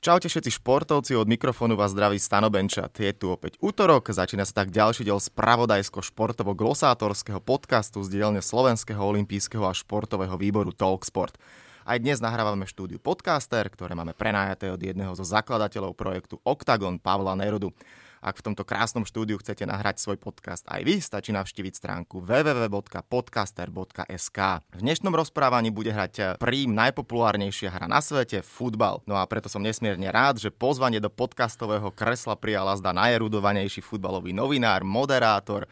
[0.00, 2.88] Čaute všetci športovci, od mikrofónu vás zdraví Stano Benčat.
[2.96, 9.60] Je tu opäť útorok, začína sa tak ďalší diel spravodajsko-športovo-glosátorského podcastu z dielne Slovenského olympijského
[9.60, 11.36] a športového výboru Talksport.
[11.84, 17.36] Aj dnes nahrávame štúdiu Podcaster, ktoré máme prenajaté od jedného zo zakladateľov projektu Octagon, Pavla
[17.36, 17.76] Nerudu.
[18.20, 24.38] Ak v tomto krásnom štúdiu chcete nahrať svoj podcast aj vy, stačí navštíviť stránku www.podcaster.sk.
[24.76, 29.00] V dnešnom rozprávaní bude hrať prím najpopulárnejšia hra na svete, futbal.
[29.08, 34.36] No a preto som nesmierne rád, že pozvanie do podcastového kresla prijal zda najerudovanejší futbalový
[34.36, 35.64] novinár, moderátor,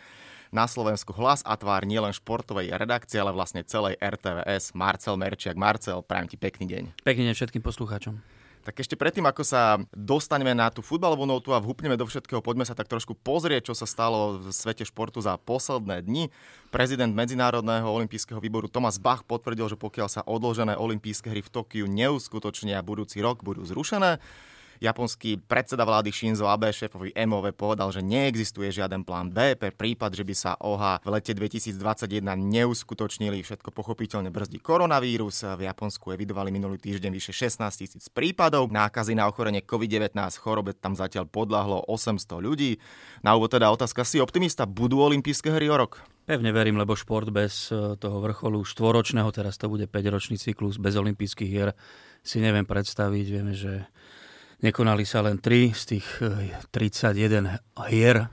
[0.48, 5.60] na Slovensku hlas a tvár nielen športovej redakcie, ale vlastne celej RTVS, Marcel Merčiak.
[5.60, 7.04] Marcel, prajem ti pekný deň.
[7.04, 8.37] Pekný deň všetkým poslucháčom.
[8.68, 12.68] Tak ešte predtým, ako sa dostaneme na tú futbalovú notu a vhupneme do všetkého, poďme
[12.68, 16.28] sa tak trošku pozrieť, čo sa stalo v svete športu za posledné dni.
[16.68, 21.88] Prezident Medzinárodného olympijského výboru Thomas Bach potvrdil, že pokiaľ sa odložené olympijské hry v Tokiu
[21.88, 24.20] neuskutočnia budúci rok, budú zrušené.
[24.78, 30.14] Japonský predseda vlády Shinzo Abe šéfovi MOV povedal, že neexistuje žiaden plán B pre prípad,
[30.14, 33.42] že by sa OHA v lete 2021 neuskutočnili.
[33.42, 35.42] Všetko pochopiteľne brzdí koronavírus.
[35.42, 38.70] V Japonsku evidovali minulý týždeň vyše 16 tisíc prípadov.
[38.70, 42.78] Nákazy na ochorenie COVID-19 chorobe tam zatiaľ podľahlo 800 ľudí.
[43.26, 46.06] Na úvod teda otázka, si optimista, budú olympijské hry o rok?
[46.28, 50.92] Pevne verím, lebo šport bez e, toho vrcholu štvoročného, teraz to bude 5-ročný cyklus bez
[50.92, 51.72] olympijských hier,
[52.20, 53.26] si neviem predstaviť.
[53.32, 53.88] Vieme, že
[54.58, 56.06] Nekonali sa len 3 z tých
[56.74, 58.26] 31 eh, hier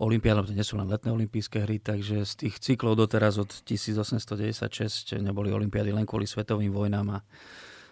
[0.00, 5.20] Olympiádom, to nie sú len letné olympijské hry, takže z tých cyklov doteraz od 1896
[5.20, 7.28] neboli olympiády len kvôli svetovým vojnám a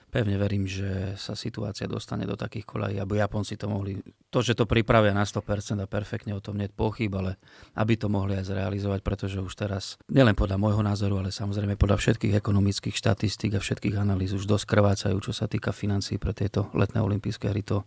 [0.08, 4.00] pevne verím, že sa situácia dostane do takých kolají, aby Japonci to mohli,
[4.32, 7.36] to, že to pripravia na 100% a perfektne, o tom nie pochyb, ale
[7.76, 12.00] aby to mohli aj zrealizovať, pretože už teraz, nielen podľa môjho názoru, ale samozrejme podľa
[12.00, 16.72] všetkých ekonomických štatistík a všetkých analýz už dosť krvácajú, čo sa týka financií pre tieto
[16.72, 17.62] letné olympijské hry.
[17.68, 17.84] To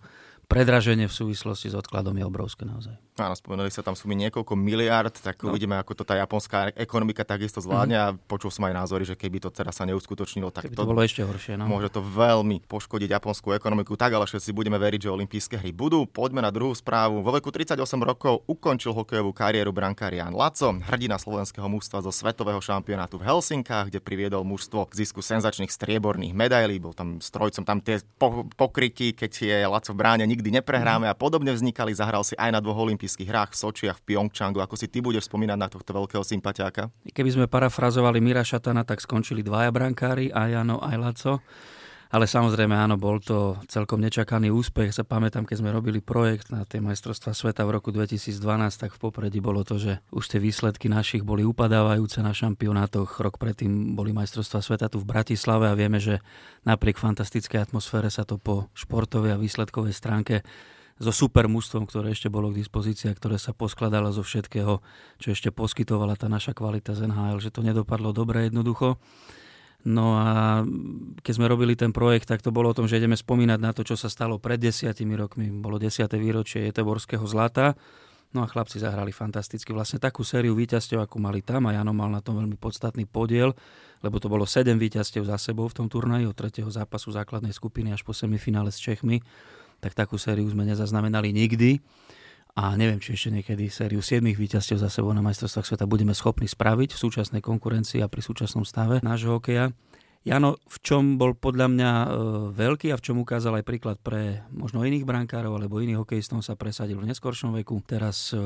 [0.52, 3.00] predraženie v súvislosti s odkladom je obrovské naozaj.
[3.16, 5.56] Áno, spomenuli sa tam sumy niekoľko miliard, tak no.
[5.56, 8.20] uvidíme, ako to tá japonská ekonomika takisto zvládne mm-hmm.
[8.20, 10.92] a počul som aj názory, že keby to teraz sa neuskutočnilo, tak keby to, to
[10.92, 11.56] bolo ešte horšie.
[11.56, 11.72] No.
[11.72, 16.04] Môže to veľmi poškodiť japonskú ekonomiku, tak ale všetci budeme veriť, že olympijské hry budú.
[16.04, 17.24] Poďme na druhú správu.
[17.24, 22.60] Vo veku 38 rokov ukončil hokejovú kariéru brankár Jan Laco, hrdina slovenského mužstva zo svetového
[22.60, 26.82] šampionátu v Helsinkách, kde priviedol mužstvo k zisku senzačných strieborných medailí.
[26.82, 28.02] Bol tam strojcom, tam tie
[28.58, 31.94] pokryky, keď je Laco v bráne, nikdy neprehráme a podobne vznikali.
[31.94, 34.58] Zahral si aj na dvoch olympijských hrách v Soči a v Pyeongchangu.
[34.58, 36.90] Ako si ty budeš spomínať na tohto veľkého sympatiáka?
[37.14, 41.34] Keby sme parafrazovali Mira Šatana, tak skončili dvaja brankári, aj Jano, aj Laco.
[42.12, 44.92] Ale samozrejme, áno, bol to celkom nečakaný úspech.
[44.92, 48.36] Sa pamätám, keď sme robili projekt na tie majstrovstvá sveta v roku 2012,
[48.76, 53.16] tak v popredí bolo to, že už tie výsledky našich boli upadávajúce na šampionátoch.
[53.16, 56.20] Rok predtým boli majstrovstvá sveta tu v Bratislave a vieme, že
[56.68, 60.44] napriek fantastickej atmosfére sa to po športovej a výsledkovej stránke
[61.00, 64.84] so super mústvom, ktoré ešte bolo k dispozícii a ktoré sa poskladalo zo všetkého,
[65.16, 69.00] čo ešte poskytovala tá naša kvalita z NHL, že to nedopadlo dobre jednoducho.
[69.82, 70.62] No a
[71.26, 73.82] keď sme robili ten projekt, tak to bolo o tom, že ideme spomínať na to,
[73.82, 75.50] čo sa stalo pred desiatimi rokmi.
[75.50, 77.74] Bolo desiate výročie Jeteborského zlata.
[78.32, 79.74] No a chlapci zahrali fantasticky.
[79.74, 83.52] Vlastne takú sériu víťazstiev, akú mali tam a Jano mal na tom veľmi podstatný podiel,
[84.06, 87.92] lebo to bolo 7 víťazstiev za sebou v tom turnaji od tretieho zápasu základnej skupiny
[87.92, 89.20] až po semifinále s Čechmi.
[89.84, 91.82] Tak takú sériu sme nezaznamenali nikdy
[92.52, 96.52] a neviem, či ešte niekedy sériu 7 víťazstiev za sebou na majstrovstvách sveta budeme schopní
[96.52, 99.72] spraviť v súčasnej konkurencii a pri súčasnom stave nášho hokeja.
[100.22, 102.08] Jano, v čom bol podľa mňa e,
[102.54, 106.54] veľký a v čom ukázal aj príklad pre možno iných brankárov alebo iných hokejistov sa
[106.54, 107.82] presadil v neskoršom veku.
[107.82, 108.38] Teraz e,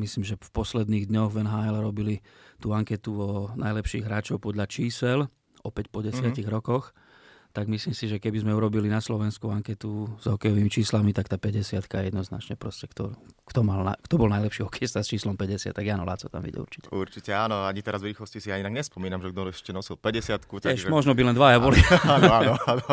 [0.00, 2.24] myslím, že v posledných dňoch v NHL robili
[2.56, 5.28] tú anketu o najlepších hráčov podľa čísel,
[5.60, 6.56] opäť po desiatich mm-hmm.
[6.56, 6.96] rokoch
[7.50, 11.34] tak myslím si, že keby sme urobili na Slovensku anketu s hokejovými číslami, tak tá
[11.34, 13.10] 50 je jednoznačne proste, kto,
[13.42, 16.86] kto, mal, kto bol najlepší hokejista s číslom 50, tak Jano Láco tam vidie určite.
[16.94, 20.46] Určite áno, ani teraz v rýchlosti si aj inak nespomínam, že kto ešte nosil 50
[20.46, 20.86] takže...
[20.86, 21.82] možno by len dvaja boli.
[22.10, 22.86] Áno, áno, áno.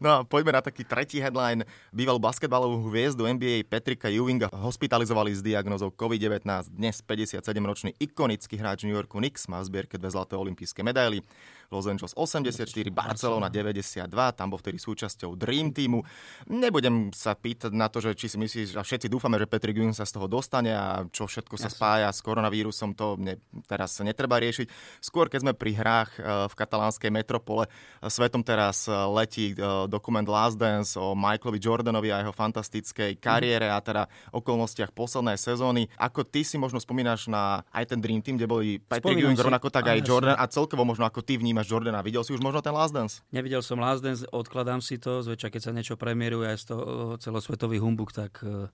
[0.00, 1.64] No a poďme na taký tretí headline.
[1.92, 6.44] Bývalú basketbalovú hviezdu NBA Petrika Ewinga hospitalizovali s diagnozou COVID-19.
[6.72, 11.24] Dnes 57-ročný ikonický hráč New Yorku Knicks má v zbierke dve zlaté olympijské medaily.
[11.70, 16.02] Los Angeles 84, Barcelona 92, tam bol vtedy súčasťou Dream Teamu.
[16.50, 19.96] Nebudem sa pýtať na to, že či si myslíš, a všetci dúfame, že Patrick Ewing
[19.96, 24.36] sa z toho dostane a čo všetko sa spája s koronavírusom, to ne, teraz netreba
[24.38, 24.66] riešiť.
[25.00, 27.70] Skôr, keď sme pri hrách e, v katalánskej metropole, e,
[28.06, 29.56] svetom teraz e, letí
[29.88, 35.88] dokument Last Dance o Michaelovi Jordanovi a jeho fantastickej kariére a teda okolnostiach poslednej sezóny.
[35.96, 39.72] Ako ty si možno spomínaš na aj ten Dream Team, kde boli Patrick Ewing rovnako
[39.72, 42.04] tak aj Jordan a celkovo možno ako ty vnímaš vnímaš Jordana?
[42.04, 43.24] Videl si už možno ten Last Dance?
[43.32, 46.84] Nevidel som last dance, odkladám si to, zväčša keď sa niečo premieruje aj z toho
[47.16, 48.68] celosvetový humbuk, tak uh,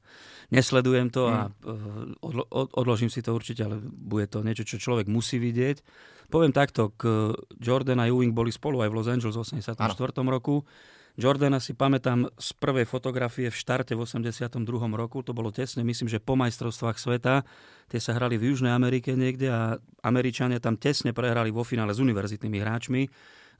[0.51, 5.07] nesledujem to a uh, odlo- odložím si to určite, ale bude to niečo, čo človek
[5.07, 5.79] musí vidieť.
[6.27, 7.31] Poviem takto, k
[7.63, 9.79] Jordan a Ewing boli spolu aj v Los Angeles v 84.
[9.79, 10.31] Ano.
[10.35, 10.67] roku.
[11.13, 14.49] Jordana si pamätám z prvej fotografie v štarte v 82.
[14.97, 17.45] roku, to bolo tesne, myslím, že po majstrovstvách sveta,
[17.93, 22.01] tie sa hrali v Južnej Amerike niekde a Američania tam tesne prehrali vo finále s
[22.01, 23.03] univerzitnými hráčmi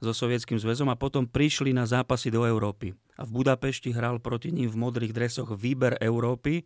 [0.01, 2.97] so Sovietským zväzom a potom prišli na zápasy do Európy.
[3.15, 6.65] A v Budapešti hral proti ním v modrých dresoch výber Európy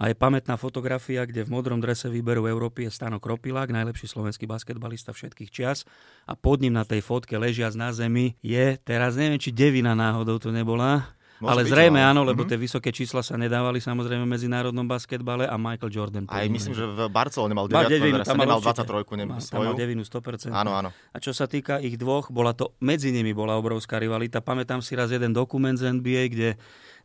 [0.00, 4.48] a je pamätná fotografia, kde v modrom drese výberu Európy je Stano Kropilák, najlepší slovenský
[4.48, 5.84] basketbalista všetkých čias.
[6.24, 10.40] A pod ním na tej fotke ležiac na zemi je, teraz neviem, či devina náhodou
[10.40, 12.08] to nebola, Môže ale byť, zrejme no.
[12.12, 12.52] áno, lebo mm-hmm.
[12.52, 16.24] tie vysoké čísla sa nedávali samozrejme v medzinárodnom basketbale a Michael Jordan.
[16.28, 19.48] Aj myslím, že v Barcelone mal 9, devinu, tam nemal 23, nemal svoju.
[19.48, 20.52] Tam mal devinu 100%.
[20.52, 20.92] Áno, áno.
[20.92, 24.44] A čo sa týka ich dvoch, bola to, medzi nimi bola obrovská rivalita.
[24.44, 26.48] Pamätám si raz jeden dokument z NBA, kde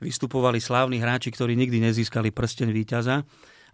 [0.04, 3.24] vystupovali slávni hráči, ktorí nikdy nezískali prsten víťaza.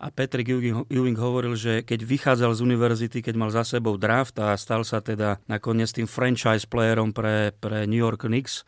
[0.02, 0.50] A Patrick
[0.90, 4.98] Ewing hovoril, že keď vychádzal z univerzity, keď mal za sebou draft a stal sa
[4.98, 8.66] teda nakoniec tým franchise playerom pre, pre New York Knicks,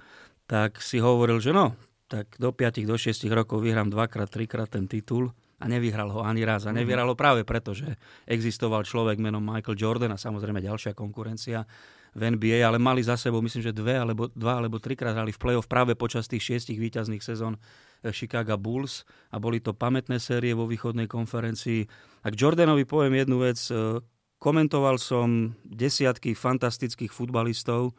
[0.54, 1.74] tak si hovoril, že no,
[2.06, 6.46] tak do 5 do 6 rokov vyhrám dvakrát, trikrát ten titul a nevyhral ho ani
[6.46, 6.70] raz.
[6.70, 6.86] A mhm.
[6.86, 7.98] nevyhral ho práve preto, že
[8.30, 11.66] existoval človek menom Michael Jordan a samozrejme ďalšia konkurencia
[12.14, 15.42] v NBA, ale mali za sebou, myslím, že dve alebo, dva alebo trikrát hrali v
[15.42, 20.54] play-off práve počas tých šiestich výťazných sezón eh, Chicago Bulls a boli to pamätné série
[20.54, 21.82] vo východnej konferencii.
[22.22, 23.58] A k Jordanovi poviem jednu vec.
[23.74, 23.98] Eh,
[24.38, 27.98] komentoval som desiatky fantastických futbalistov,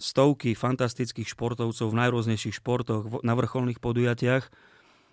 [0.00, 4.48] stovky fantastických športovcov v najrôznejších športoch, na vrcholných podujatiach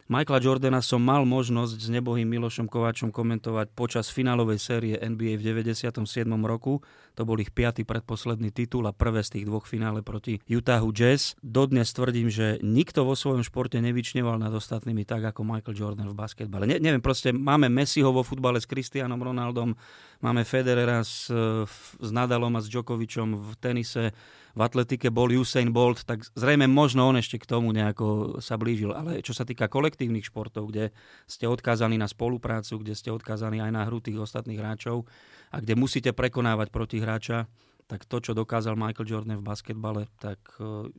[0.10, 5.70] Michaela Jordana som mal možnosť s nebohým Milošom Kováčom komentovať počas finálovej série NBA v
[5.70, 6.02] 97.
[6.50, 6.82] roku.
[7.14, 11.38] To bol ich piatý predposledný titul a prvé z tých dvoch finále proti Utahu Jazz.
[11.46, 16.18] Dodnes tvrdím, že nikto vo svojom športe nevyčneval nad ostatnými tak ako Michael Jordan v
[16.18, 16.66] basketbale.
[16.66, 19.78] Ne, neviem, proste máme Messiho vo futbale s Cristianom Ronaldom,
[20.26, 21.30] máme Federera s,
[22.02, 24.10] s Nadalom a s Djokovičom v tenise,
[24.58, 28.94] v atletike bol Usain Bolt, tak zrejme možno on ešte k tomu nejako sa blížil.
[28.94, 30.96] Ale čo sa týka kolektívnych športov, kde
[31.30, 35.06] ste odkázaní na spoluprácu, kde ste odkázaní aj na hru tých ostatných hráčov
[35.54, 37.46] a kde musíte prekonávať protihráča,
[37.90, 40.94] tak to, čo dokázal Michael Jordan v basketbale, tak e,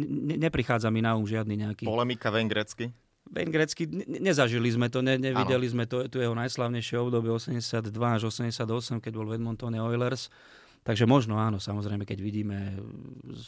[0.00, 1.84] ne, neprichádza mi na um žiadny nejaký...
[1.84, 2.88] Polemika ven grecky?
[3.28, 5.74] Ben grecky, ne, nezažili sme to, ne, nevideli ano.
[5.76, 10.32] sme to, to jeho najslavnejšie obdobie 82 až 88, keď bol v Edmontone Oilers
[10.80, 12.80] Takže možno áno, samozrejme, keď vidíme...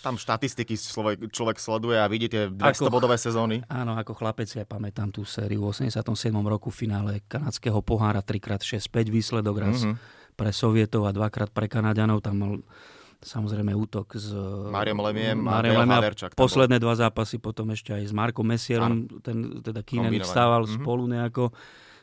[0.04, 3.64] Tam štatistiky človek, človek sleduje a vidí tie 200-bodové sezóny.
[3.72, 6.28] Áno, ako chlapec, ja pamätám tú sériu v 87.
[6.44, 9.96] roku v finále kanadského pohára 3x6-5 výsledok raz mm-hmm.
[10.36, 12.20] pre Sovietov a dvakrát pre Kanadianov.
[12.20, 12.52] Tam mal
[13.24, 14.28] samozrejme útok s
[14.68, 15.88] Máriom Lemiem a Lemiem
[16.36, 20.84] Posledné dva zápasy potom ešte aj s Markom Messierom, ten teda Keenan stával mm-hmm.
[20.84, 21.44] spolu nejako.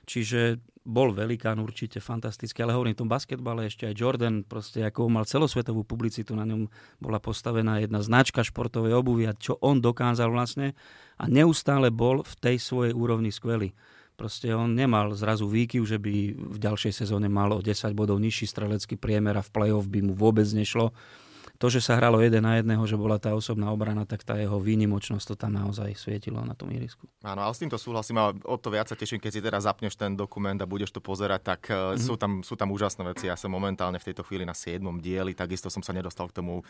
[0.10, 0.58] Čiže
[0.90, 5.30] bol velikán určite, fantastický, ale hovorím, v tom basketbale ešte aj Jordan, proste ako mal
[5.30, 6.66] celosvetovú publicitu, na ňom
[6.98, 10.74] bola postavená jedna značka športovej obuvy a čo on dokázal vlastne
[11.22, 13.78] a neustále bol v tej svojej úrovni skvelý.
[14.18, 18.52] Proste on nemal zrazu výkyv, že by v ďalšej sezóne mal o 10 bodov nižší
[18.52, 20.92] strelecký priemer a v play-off by mu vôbec nešlo
[21.60, 24.64] to, že sa hralo jeden na jedného, že bola tá osobná obrana, tak tá jeho
[24.64, 27.04] výnimočnosť to tam naozaj svietilo na tom ihrisku.
[27.20, 30.00] Áno, ale s týmto súhlasím a o to viac sa teším, keď si teraz zapneš
[30.00, 32.00] ten dokument a budeš to pozerať, tak mm-hmm.
[32.00, 33.28] sú, tam, sú tam úžasné veci.
[33.28, 34.80] Ja som momentálne v tejto chvíli na 7.
[35.04, 36.64] dieli, takisto som sa nedostal k tomu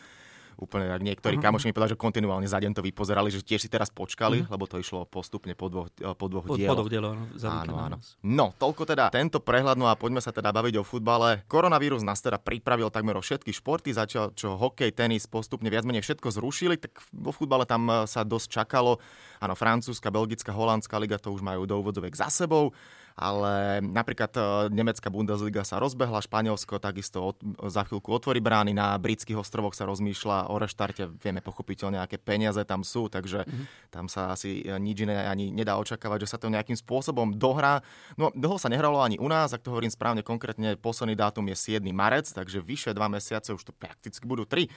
[0.56, 1.52] úplne tak niektorí uh-huh.
[1.52, 4.52] kamoši mi povedali, že kontinuálne za deň to vypozerali, že tiež si teraz počkali, uh-huh.
[4.52, 6.74] lebo to išlo postupne po dvoch, eh, po dvoch po, dieloch.
[6.74, 7.96] Po dvoch dieloch, áno, áno.
[8.24, 11.44] No, toľko teda tento prehľad, no a poďme sa teda baviť o futbale.
[11.46, 16.02] Koronavírus nás teda pripravil takmer o všetky športy, začal čo hokej, tenis postupne viac menej
[16.02, 18.98] všetko zrušili, tak vo futbale tam eh, sa dosť čakalo.
[19.40, 22.76] Áno, francúzska, belgická, holandská liga to už majú do úvodzovek za sebou
[23.20, 24.40] ale napríklad e,
[24.72, 27.36] nemecká Bundesliga sa rozbehla, Španielsko takisto od,
[27.68, 32.64] za chvíľku otvorí brány, na britských ostrovoch sa rozmýšľa o reštarte, vieme pochopiteľne, aké peniaze
[32.64, 33.92] tam sú, takže mm-hmm.
[33.92, 37.84] tam sa asi e, nič iné ani nedá očakávať, že sa to nejakým spôsobom dohrá.
[38.16, 41.76] No dlho sa nehralo ani u nás, ak to hovorím správne konkrétne, posledný dátum je
[41.76, 41.84] 7.
[41.92, 44.72] marec, takže vyše dva mesiace, už to prakticky budú tri.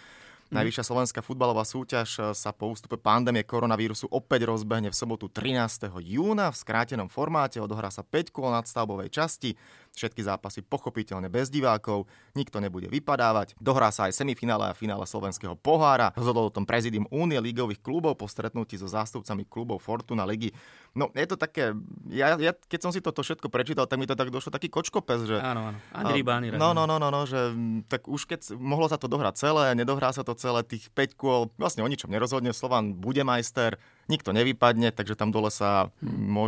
[0.51, 5.87] Najvyššia slovenská futbalová súťaž eh, sa po ústupe pandémie koronavírusu opäť rozbehne v sobotu 13.
[6.03, 7.63] júna v skrátenom formáte.
[7.63, 9.55] Odohrá sa 5 kôl nadstavbovej časti.
[9.93, 13.53] Všetky zápasy pochopiteľne bez divákov, nikto nebude vypadávať.
[13.61, 16.11] Dohrá sa aj semifinále a finále slovenského pohára.
[16.17, 20.49] Rozhodol o tom prezidium Únie ligových klubov po stretnutí so zástupcami klubov Fortuna ligy.
[20.93, 21.73] No, je to také,
[22.09, 25.25] ja, ja, keď som si toto všetko prečítal, tak mi to tak došlo taký kočkopes,
[25.25, 25.37] že...
[25.41, 27.53] Áno, áno, ani ryba, ani No, no, no, no, no, že
[27.89, 31.49] tak už keď mohlo sa to dohrať celé, nedohrá sa to celé, tých 5 kôl,
[31.57, 33.81] vlastne o ničom nerozhodne, Slovan bude majster,
[34.11, 35.91] nikto nevypadne, takže tam dole sa,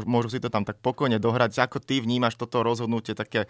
[0.05, 1.55] môžu si to tam tak pokojne dohrať.
[1.65, 3.47] Ako ty vnímaš toto rozhodnutie také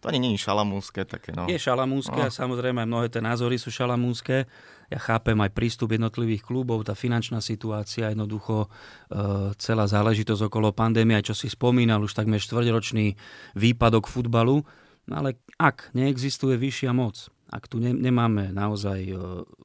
[0.00, 1.08] to ani nie je šalamúnske.
[1.08, 1.48] Také, no.
[1.48, 2.28] Je šalamúnske no.
[2.28, 4.44] a samozrejme mnohé tie názory sú šalamúnske.
[4.92, 8.68] Ja chápem aj prístup jednotlivých klubov, tá finančná situácia, jednoducho
[9.10, 13.18] e, celá záležitosť okolo pandémie, aj čo si spomínal, už takmer štvrťročný
[13.58, 14.62] výpadok futbalu.
[15.10, 19.14] No ale ak neexistuje vyššia moc, ak tu ne, nemáme naozaj e,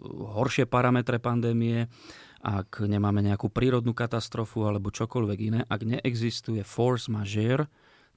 [0.10, 1.86] horšie parametre pandémie,
[2.42, 7.70] ak nemáme nejakú prírodnú katastrofu alebo čokoľvek iné, ak neexistuje force majeure,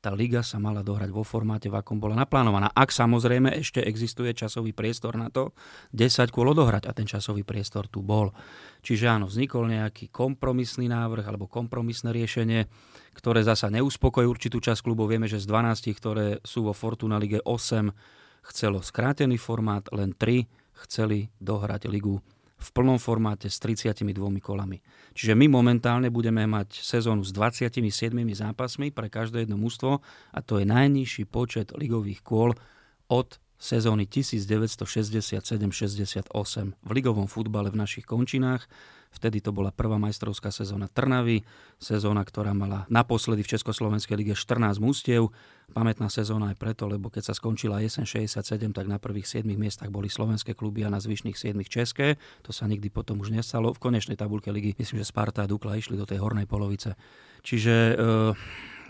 [0.04, 2.68] tá liga sa mala dohrať vo formáte, v akom bola naplánovaná.
[2.76, 5.56] Ak samozrejme ešte existuje časový priestor na to
[5.96, 8.36] 10 kôl odohrať a ten časový priestor tu bol.
[8.84, 12.68] Čiže áno, vznikol nejaký kompromisný návrh alebo kompromisné riešenie,
[13.16, 15.08] ktoré zasa neuspokojí určitú časť klubov.
[15.08, 17.88] Vieme, že z 12, ktoré sú vo Fortuna Lige 8,
[18.52, 20.44] chcelo skrátený formát, len 3
[20.84, 22.20] chceli dohrať ligu
[22.54, 24.06] v plnom formáte s 32
[24.40, 24.80] kolami.
[25.12, 27.74] Čiže my momentálne budeme mať sezónu s 27
[28.34, 30.00] zápasmi pre každé jedno mužstvo
[30.32, 32.54] a to je najnižší počet ligových kôl
[33.10, 38.66] od sezóny 1967-68 v ligovom futbale v našich končinách.
[39.14, 41.46] Vtedy to bola prvá majstrovská sezóna Trnavy,
[41.78, 45.30] sezóna, ktorá mala naposledy v Československej lige 14 mústiev.
[45.70, 49.88] Pamätná sezóna aj preto, lebo keď sa skončila jesen 67, tak na prvých 7 miestach
[49.88, 52.20] boli slovenské kluby a na zvyšných 7 české.
[52.44, 53.72] To sa nikdy potom už nestalo.
[53.72, 56.98] V konečnej tabulke ligy myslím, že Sparta a Dukla išli do tej hornej polovice.
[57.40, 57.94] Čiže e,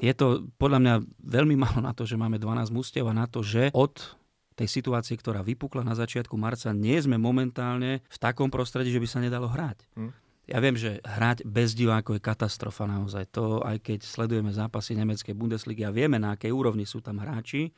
[0.03, 3.45] je to podľa mňa veľmi málo na to, že máme 12 mústiev a na to,
[3.45, 4.19] že od
[4.55, 9.09] tej situácie, ktorá vypukla na začiatku marca, nie sme momentálne v takom prostredí, že by
[9.11, 9.79] sa nedalo hrať.
[9.99, 10.13] Hm.
[10.45, 13.33] Ja viem, že hrať bez divákov je katastrofa naozaj.
[13.33, 17.73] To, aj keď sledujeme zápasy nemeckej Bundesligy a vieme, na akej úrovni sú tam hráči,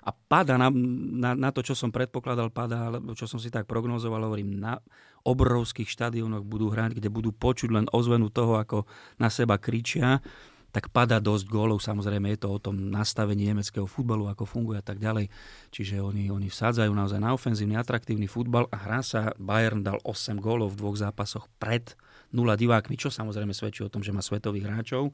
[0.00, 3.68] a pada na, na, na to, čo som predpokladal, pada, alebo čo som si tak
[3.68, 4.80] prognozoval, hovorím, na
[5.28, 8.88] obrovských štadiónoch budú hrať, kde budú počuť len ozvenu toho, ako
[9.20, 10.24] na seba kričia
[10.70, 11.82] tak pada dosť gólov.
[11.82, 15.30] Samozrejme je to o tom nastavení nemeckého futbalu, ako funguje a tak ďalej.
[15.74, 19.34] Čiže oni, oni vsádzajú naozaj na ofenzívny, atraktívny futbal a hrá sa.
[19.36, 21.94] Bayern dal 8 gólov v dvoch zápasoch pred
[22.30, 25.10] 0 divákmi, čo samozrejme svedčí o tom, že má svetových hráčov.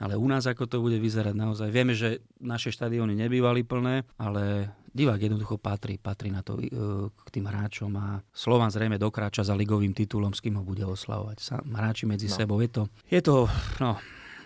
[0.00, 1.68] Ale u nás ako to bude vyzerať naozaj.
[1.68, 6.68] Vieme, že naše štadióny nebývali plné, ale divák jednoducho patrí, patrí na to, e,
[7.12, 11.64] k tým hráčom a Slovan zrejme dokráča za ligovým titulom, s kým ho bude oslavovať.
[11.64, 12.34] Hráči medzi no.
[12.34, 12.58] sebou.
[12.58, 13.46] Je to, je to
[13.78, 14.00] no,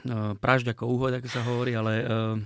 [0.07, 2.39] Eh, pražď ako úhod, ako sa hovorí, ale uh,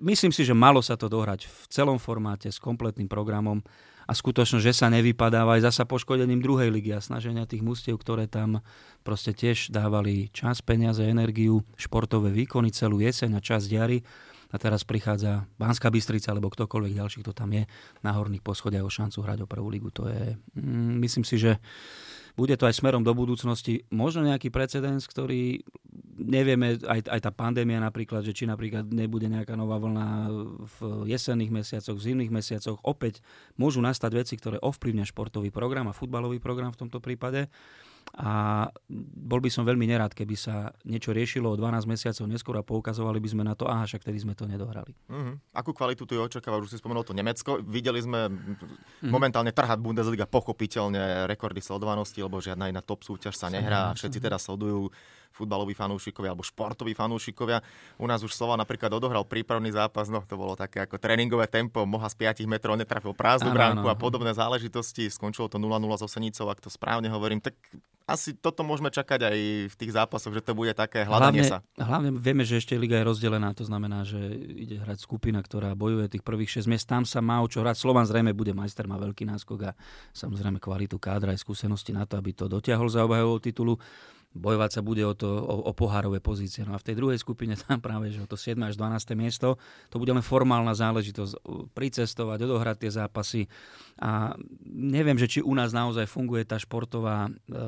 [0.00, 3.60] myslím si, že malo sa to dohrať v celom formáte s kompletným programom
[4.08, 8.30] a skutočnosť, že sa nevypadáva aj zasa poškodením druhej ligy a snaženia tých mustiev, ktoré
[8.30, 8.64] tam
[9.04, 14.00] proste tiež dávali čas, peniaze, energiu, športové výkony celú jeseň a čas diary
[14.48, 17.68] a teraz prichádza Banská Bystrica alebo ktokoľvek ďalší, kto tam je
[18.00, 19.92] na horných poschodiach o šancu hrať o prvú ligu.
[19.92, 21.60] To je, mm, myslím si, že
[22.36, 25.64] bude to aj smerom do budúcnosti možno nejaký precedens, ktorý
[26.20, 30.28] nevieme, aj, aj tá pandémia napríklad, že či napríklad nebude nejaká nová vlna
[30.64, 30.76] v
[31.08, 32.76] jesenných mesiacoch, v zimných mesiacoch.
[32.84, 33.24] Opäť
[33.56, 37.48] môžu nastať veci, ktoré ovplyvňa športový program a futbalový program v tomto prípade
[38.16, 38.64] a
[39.12, 43.20] bol by som veľmi nerád, keby sa niečo riešilo o 12 mesiacov neskôr a poukazovali
[43.20, 44.96] by sme na to, aha, však tedy sme to nedohrali.
[45.10, 45.36] Uh-huh.
[45.52, 46.64] Akú kvalitu tu je očakávať?
[46.64, 47.60] Už si spomenul to Nemecko.
[47.60, 49.10] Videli sme uh-huh.
[49.12, 53.92] momentálne trhať Bundesliga pochopiteľne rekordy sledovanosti, lebo žiadna iná top súťaž sa nehrá.
[53.92, 54.88] Všetci teda sledujú
[55.36, 57.60] futbaloví fanúšikovia alebo športoví fanúšikovia.
[58.00, 61.84] U nás už Slova napríklad odohral prípravný zápas, no to bolo také ako tréningové tempo,
[61.84, 65.12] moha z 5 metrov netrafil prázdnu bránku a podobné záležitosti.
[65.12, 67.44] Skončilo to 0-0 so Senicou, ak to správne hovorím.
[67.44, 67.52] Tak
[68.06, 71.58] asi toto môžeme čakať aj v tých zápasoch, že to bude také hľadanie hlavne, sa.
[71.74, 74.18] Hlavne vieme, že ešte liga je rozdelená, to znamená, že
[74.54, 76.86] ide hrať skupina, ktorá bojuje tých prvých 6 miest.
[76.86, 77.74] Tam sa má o čo hrať.
[77.74, 79.70] Slovan zrejme bude majster, má veľký náskok a
[80.14, 83.74] samozrejme kvalitu kádra aj skúsenosti na to, aby to dotiahol za obhajovou titulu
[84.36, 86.62] bojovať sa bude o, to, o, o pohárové pozície.
[86.62, 89.16] No a v tej druhej skupine tam práve, že o to 7 až 12.
[89.16, 89.56] miesto,
[89.88, 91.40] to bude len formálna záležitosť
[91.72, 93.42] pricestovať, odohrať tie zápasy
[93.96, 94.36] a
[94.68, 97.58] neviem, že či u nás naozaj funguje tá športová e, e,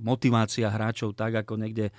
[0.00, 1.92] motivácia hráčov tak, ako niekde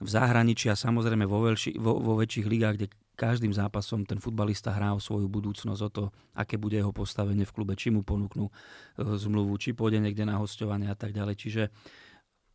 [0.00, 2.88] v zahraničí a samozrejme vo, veľši, vo, vo väčších ligách, kde
[3.20, 7.52] každým zápasom ten futbalista hrá o svoju budúcnosť, o to, aké bude jeho postavenie v
[7.52, 8.52] klube, či mu ponúknú e,
[8.96, 11.36] zmluvu, či pôjde niekde na hostovanie a tak ďalej.
[11.36, 11.62] Čiže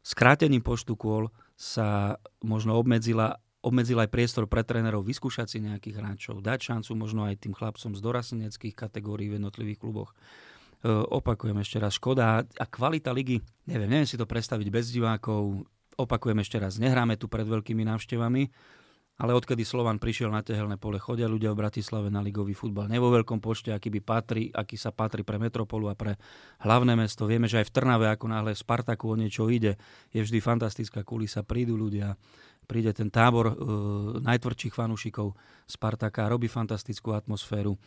[0.05, 6.45] skrátením počtu kôl sa možno obmedzila obmedzil aj priestor pre trénerov vyskúšať si nejakých hráčov,
[6.45, 10.13] dať šancu možno aj tým chlapcom z dorasteneckých kategórií v jednotlivých kluboch.
[10.13, 12.45] E, opakujem ešte raz, škoda.
[12.45, 15.65] A kvalita ligy, neviem, neviem si to predstaviť bez divákov,
[15.97, 18.53] opakujem ešte raz, nehráme tu pred veľkými návštevami,
[19.15, 22.91] ale odkedy Slovan prišiel na tehelné pole, chodia ľudia v Bratislave na ligový futbal.
[22.91, 26.19] Ne vo veľkom počte, aký, by patrí, aký sa patrí pre metropolu a pre
[26.67, 27.23] hlavné mesto.
[27.23, 29.79] Vieme, že aj v Trnave, ako náhle v Spartaku o niečo ide,
[30.11, 31.47] je vždy fantastická kulisa.
[31.47, 32.19] Prídu ľudia,
[32.67, 33.55] príde ten tábor e,
[34.19, 35.31] najtvrdších fanúšikov
[35.63, 37.79] Spartaka, robí fantastickú atmosféru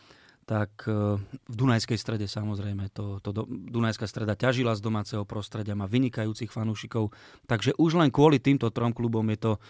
[0.48, 5.76] tak e, v Dunajskej strede samozrejme, to, to do, Dunajská streda ťažila z domáceho prostredia,
[5.76, 7.12] má vynikajúcich fanúšikov,
[7.44, 9.60] takže už len kvôli týmto trom klubom je to e,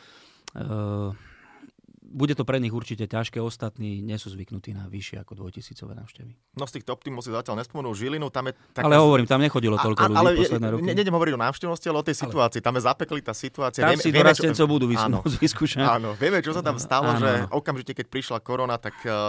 [2.08, 6.32] bude to pre nich určite ťažké, ostatní nie sú zvyknutí na vyššie ako dvojtisícové návštevy.
[6.56, 8.88] No z týchto optimov si zatiaľ nespomenul Žilinu, tam je taká...
[8.88, 10.88] Ale hovorím, tam nechodilo toľko a, ľudí ale posledné roky.
[10.88, 12.58] Ne, nejdem hovoriť o návštevnosti, ale o tej situácii.
[12.64, 12.66] Ale...
[12.66, 13.80] Tam je zapeklitá situácia.
[13.84, 14.64] Tam vieme, si vieme, čo...
[14.64, 14.88] budú
[15.44, 15.84] vyskúšať.
[15.84, 17.20] Áno, vieme, čo sa tam stalo, áno.
[17.20, 19.28] že okamžite, keď prišla korona, tak uh,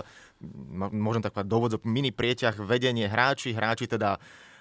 [0.96, 4.16] môžem tak povedať dôvod, mini prieťah, vedenie hráči, hráči teda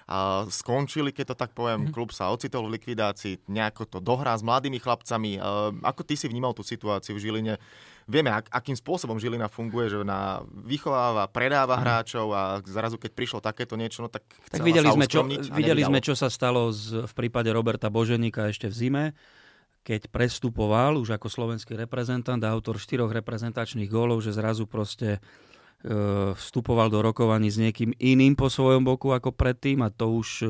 [0.09, 1.93] a skončili, keď to tak poviem, mm.
[1.93, 5.37] klub sa ocitol v likvidácii, nejako to dohrá s mladými chlapcami.
[5.85, 7.61] Ako ty si vnímal tú situáciu v Žiline?
[8.09, 13.39] Vieme, ak, akým spôsobom Žilina funguje, že na vychováva, predáva hráčov a zrazu, keď prišlo
[13.39, 15.21] takéto niečo, no tak Tak videli, sme čo,
[15.53, 19.03] videli sme, čo sa stalo z, v prípade Roberta Boženíka ešte v zime,
[19.85, 25.21] keď prestupoval už ako slovenský reprezentant a autor štyroch reprezentačných gólov, že zrazu proste
[25.79, 25.95] E,
[26.35, 30.47] vstupoval do rokovaní s niekým iným po svojom boku ako predtým a to už e,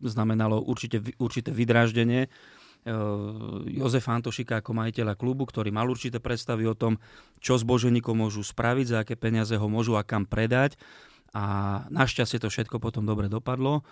[0.00, 2.32] znamenalo určite, určité vydráždenie
[3.68, 6.96] Jozefa Antošika ako majiteľa klubu, ktorý mal určité predstavy o tom,
[7.36, 10.80] čo s Boženíkom môžu spraviť, za aké peniaze ho môžu a kam predať.
[11.36, 13.86] A našťastie to všetko potom dobre dopadlo,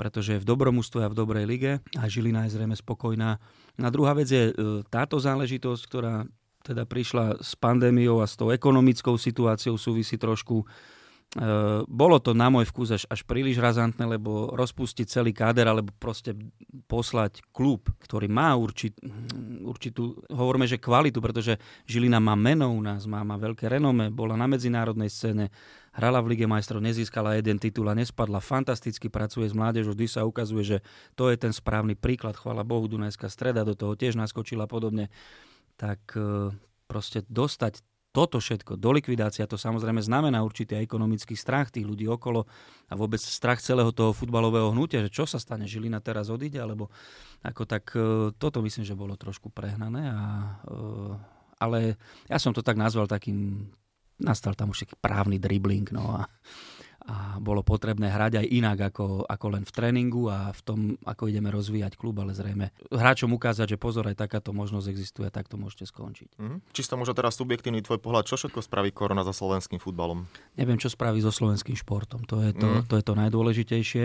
[0.00, 3.42] pretože je v dobrom ústve a v dobrej lige a Žilina je zrejme spokojná.
[3.82, 4.54] A druhá vec je
[4.88, 6.24] táto záležitosť, ktorá
[6.62, 10.62] teda prišla s pandémiou a s tou ekonomickou situáciou súvisí trošku.
[11.36, 11.44] E,
[11.84, 16.32] bolo to na môj vkus až, až príliš razantné, lebo rozpustiť celý káder alebo proste
[16.88, 18.96] poslať klub, ktorý má určit,
[19.60, 24.40] určitú, hovoríme, že kvalitu, pretože Žilina má meno u nás, má, má veľké renome, bola
[24.40, 25.52] na medzinárodnej scéne,
[25.92, 30.24] hrala v Lige majstrov, nezískala jeden titul a nespadla, fantasticky pracuje s mládežou, vždy sa
[30.24, 30.78] ukazuje, že
[31.12, 35.12] to je ten správny príklad, chvala Bohu, Dunajská streda do toho tiež naskočila podobne
[35.78, 36.50] tak e,
[36.90, 42.48] proste dostať toto všetko do likvidácia, to samozrejme znamená určitý ekonomický strach tých ľudí okolo
[42.88, 46.88] a vôbec strach celého toho futbalového hnutia, že čo sa stane, Žilina teraz odíde, alebo
[47.44, 50.08] ako tak e, toto myslím, že bolo trošku prehnané.
[50.08, 50.24] A,
[50.64, 50.76] e,
[51.60, 53.68] ale ja som to tak nazval takým,
[54.16, 56.32] nastal tam už taký právny dribbling, no a
[57.08, 61.32] a bolo potrebné hrať aj inak ako, ako len v tréningu a v tom, ako
[61.32, 65.56] ideme rozvíjať klub, ale zrejme hráčom ukázať, že pozor, aj takáto možnosť existuje, tak to
[65.56, 66.36] môžete skončiť.
[66.36, 66.58] Mm-hmm.
[66.76, 70.28] Čisto možno teraz subjektívny tvoj pohľad, čo všetko spraví korona za slovenským futbalom?
[70.60, 72.84] Neviem, čo spraví so slovenským športom, to je to, mm.
[72.92, 74.04] to, je to najdôležitejšie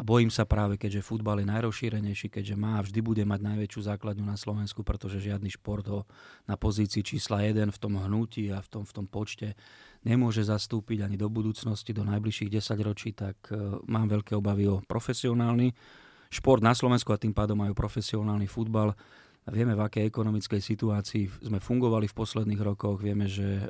[0.00, 3.80] a bojím sa práve, keďže futbal je najrozšírenejší, keďže má a vždy bude mať najväčšiu
[3.84, 6.08] základňu na Slovensku, pretože žiadny šport ho
[6.48, 9.60] na pozícii čísla 1 v tom hnutí a v tom, v tom počte
[10.00, 14.80] nemôže zastúpiť ani do budúcnosti, do najbližších 10 ročí, tak uh, mám veľké obavy o
[14.80, 15.76] profesionálny
[16.32, 18.96] šport na Slovensku a tým pádom aj o profesionálny futbal.
[19.48, 23.00] Vieme, v akej ekonomickej situácii sme fungovali v posledných rokoch.
[23.00, 23.66] Vieme, že e,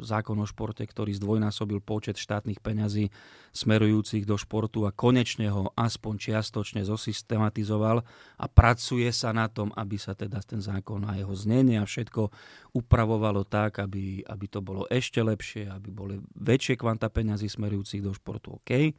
[0.00, 3.12] zákon o športe, ktorý zdvojnásobil počet štátnych peňazí
[3.52, 8.08] smerujúcich do športu a konečne ho aspoň čiastočne zosystematizoval
[8.40, 12.32] a pracuje sa na tom, aby sa teda ten zákon a jeho znenie a všetko
[12.72, 18.16] upravovalo tak, aby, aby to bolo ešte lepšie, aby boli väčšie kvanta peňazí smerujúcich do
[18.16, 18.64] športu.
[18.64, 18.96] OK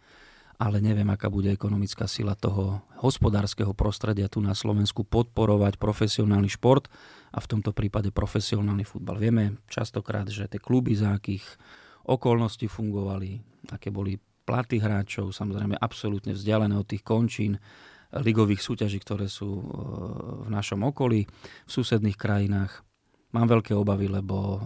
[0.57, 6.89] ale neviem, aká bude ekonomická sila toho hospodárskeho prostredia tu na Slovensku podporovať profesionálny šport
[7.29, 9.21] a v tomto prípade profesionálny futbal.
[9.21, 11.45] Vieme častokrát, že tie kluby za akých
[12.09, 13.37] okolností fungovali,
[13.69, 14.17] aké boli
[14.47, 17.61] platy hráčov, samozrejme absolútne vzdialené od tých končín
[18.15, 19.63] ligových súťaží, ktoré sú e,
[20.47, 21.27] v našom okolí,
[21.67, 22.81] v susedných krajinách.
[23.35, 24.59] Mám veľké obavy, lebo e,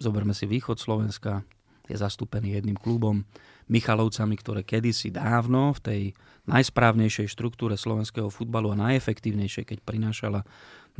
[0.00, 1.44] zoberme si východ Slovenska,
[1.88, 3.24] je zastúpený jedným klubom,
[3.64, 6.02] Michalovcami, ktoré kedysi dávno v tej
[6.44, 10.44] najsprávnejšej štruktúre slovenského futbalu a najefektívnejšej, keď prinášala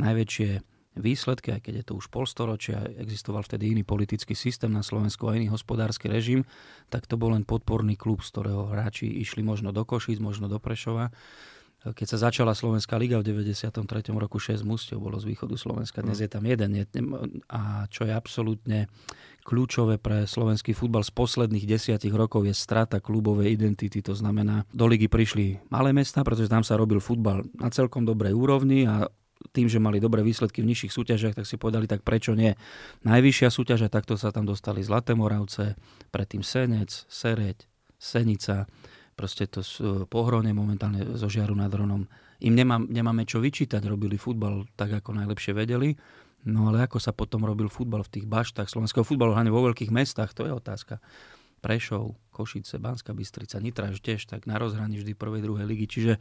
[0.01, 5.27] najväčšie výsledky, aj keď je to už polstoročia, existoval vtedy iný politický systém na Slovensku
[5.27, 6.47] a iný hospodársky režim,
[6.88, 10.62] tak to bol len podporný klub, z ktorého hráči išli možno do Košíc, možno do
[10.62, 11.11] Prešova
[11.92, 13.77] keď sa začala Slovenská liga v 93.
[14.16, 16.81] roku 6 mustov bolo z východu Slovenska, dnes je tam jeden.
[17.53, 18.88] A čo je absolútne
[19.44, 24.01] kľúčové pre slovenský futbal z posledných desiatich rokov je strata klubovej identity.
[24.01, 28.33] To znamená, do ligy prišli malé mesta, pretože tam sa robil futbal na celkom dobrej
[28.33, 29.05] úrovni a
[29.53, 32.57] tým, že mali dobré výsledky v nižších súťažiach, tak si povedali, tak prečo nie
[33.05, 35.77] najvyššia súťaž a takto sa tam dostali Zlaté Moravce,
[36.09, 37.68] predtým Senec, Sereď,
[38.01, 38.64] Senica,
[39.14, 42.05] proste to sú pohronie momentálne zo Žiaru nad Ronom.
[42.42, 45.94] Im nemá, nemáme čo vyčítať, robili futbal tak, ako najlepšie vedeli.
[46.44, 49.88] No ale ako sa potom robil futbal v tých baštách slovenského futbalu, hlavne vo veľkých
[49.88, 51.00] mestách, to je otázka.
[51.64, 55.88] Prešov, Košice, Banská Bystrica, Nitra tiež tak na rozhraní vždy prvej, druhej ligy.
[55.88, 56.12] Čiže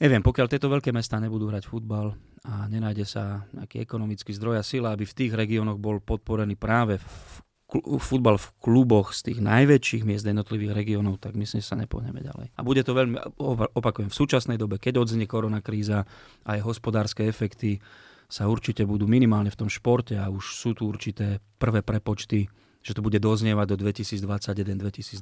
[0.00, 2.16] neviem, pokiaľ tieto veľké mestá nebudú hrať futbal
[2.48, 6.96] a nenájde sa nejaký ekonomický zdroj a sila, aby v tých regiónoch bol podporený práve
[6.96, 7.44] v
[8.00, 12.56] futbal v kluboch z tých najväčších miest jednotlivých regiónov, tak myslím, že sa nepohneme ďalej.
[12.56, 13.38] A bude to veľmi,
[13.76, 16.08] opakujem, v súčasnej dobe, keď odznie korona kríza
[16.44, 17.76] a aj hospodárske efekty
[18.28, 22.96] sa určite budú minimálne v tom športe a už sú tu určité prvé prepočty že
[22.96, 25.20] to bude doznievať do 2021-2022,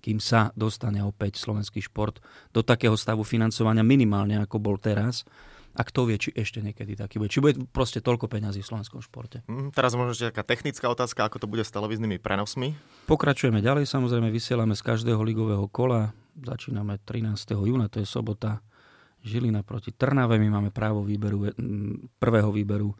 [0.00, 2.22] kým sa dostane opäť slovenský šport
[2.56, 5.26] do takého stavu financovania minimálne, ako bol teraz.
[5.76, 7.28] A kto vie, či ešte niekedy taký bude.
[7.28, 9.44] Či bude proste toľko peňazí v slovenskom športe.
[9.44, 12.72] Mm, teraz možno ešte taká technická otázka, ako to bude s televíznymi prenosmi.
[13.04, 16.16] Pokračujeme ďalej, samozrejme vysielame z každého ligového kola.
[16.36, 17.36] Začíname 13.
[17.60, 18.64] júna, to je sobota.
[19.20, 20.40] Žilina proti Trnave.
[20.40, 21.52] My máme právo výberu,
[22.16, 22.96] prvého výberu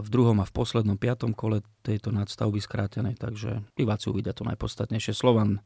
[0.00, 5.12] v druhom a v poslednom piatom kole tejto nadstavby skrátenej, takže diváci uvidia to najpodstatnejšie.
[5.12, 5.60] Slovan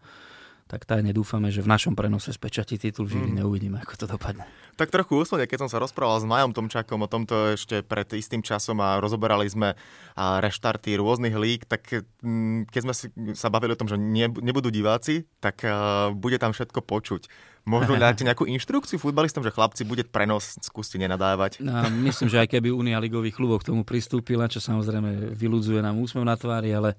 [0.70, 3.48] tak tajne dúfame, že v našom prenose z pečati titul v Žiline mm.
[3.50, 4.46] uvidíme, ako to dopadne.
[4.78, 8.38] Tak trochu úsmene, keď som sa rozprával s Majom Tomčakom o tomto ešte pred istým
[8.38, 9.74] časom a rozoberali sme
[10.14, 12.94] reštarty rôznych lík, tak mm, keď sme
[13.34, 15.66] sa bavili o tom, že nebudú diváci, tak
[16.14, 17.26] bude tam všetko počuť.
[17.66, 21.58] Možno dáte nejakú inštrukciu futbalistom, že chlapci, bude prenos, skúste nenadávať.
[21.58, 25.98] No, myslím, že aj keby Unia ligových klubov k tomu pristúpila, čo samozrejme vyludzuje nám
[25.98, 26.94] úsmev na tvári, ale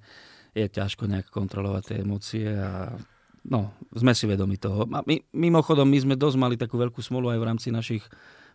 [0.52, 2.92] je ťažko nejak kontrolovať tie emócie a
[3.48, 4.86] no, sme si vedomi toho.
[4.92, 8.06] A my, mimochodom, my sme dosť mali takú veľkú smolu aj v rámci našich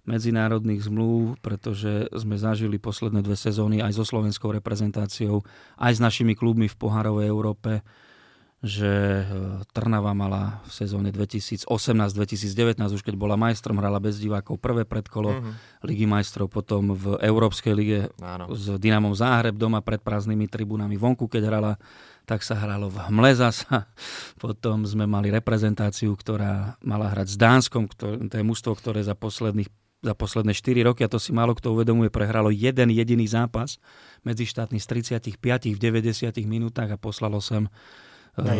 [0.07, 5.42] medzinárodných zmluv, pretože sme zažili posledné dve sezóny aj so slovenskou reprezentáciou,
[5.83, 7.83] aj s našimi klubmi v pohárovej Európe
[8.64, 9.25] že e,
[9.77, 15.55] Trnava mala v sezóne 2018-2019, už keď bola majstrom, hrala bez divákov prvé predkolo mm-hmm.
[15.85, 18.57] Ligy majstrov, potom v Európskej lige Áno.
[18.57, 21.72] s Dynamom Záhreb doma pred prázdnymi tribunami vonku, keď hrala,
[22.26, 23.86] tak sa hralo v Hmle zasa.
[24.42, 29.14] Potom sme mali reprezentáciu, ktorá mala hrať s Dánskom, ktoré, to je mužstvo, ktoré za
[29.14, 29.70] posledných
[30.04, 33.80] za posledné 4 roky, a to si málo kto uvedomuje, prehralo jeden jediný zápas
[34.22, 37.66] medzi štátny z 35 v 90 minútach a poslalo sem
[38.36, 38.52] Uh,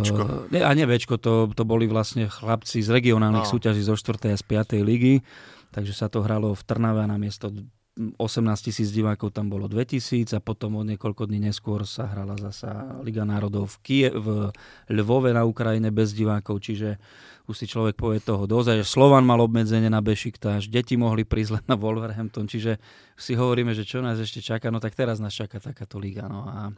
[0.57, 3.53] a nie Bčko, to, to boli vlastne chlapci z regionálnych no.
[3.53, 4.33] súťaží zo 4.
[4.33, 4.81] a z 5.
[4.81, 5.21] ligy,
[5.69, 7.53] takže sa to hralo v Trnave na miesto
[7.97, 8.21] 18
[8.61, 13.25] tisíc divákov tam bolo 2000 a potom o niekoľko dní neskôr sa hrala zasa Liga
[13.25, 14.53] národov v, Kie, v
[14.93, 17.01] Lvove na Ukrajine bez divákov, čiže
[17.49, 21.53] už si človek povie toho dozaj, že Slovan mal obmedzenie na Bešiktáš, deti mohli prísť
[21.57, 22.77] len na Wolverhampton, čiže
[23.17, 26.29] si hovoríme, že čo nás ešte čaká, no tak teraz nás čaká takáto liga.
[26.29, 26.77] No a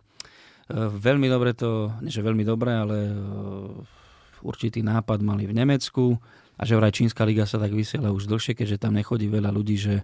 [0.76, 3.12] Veľmi dobre to, nie že veľmi dobre, ale e,
[4.44, 6.20] určitý nápad mali v Nemecku
[6.58, 9.78] a že vraj čínska liga sa tak vysiela už dlhšie, keďže tam nechodí veľa ľudí,
[9.78, 9.94] že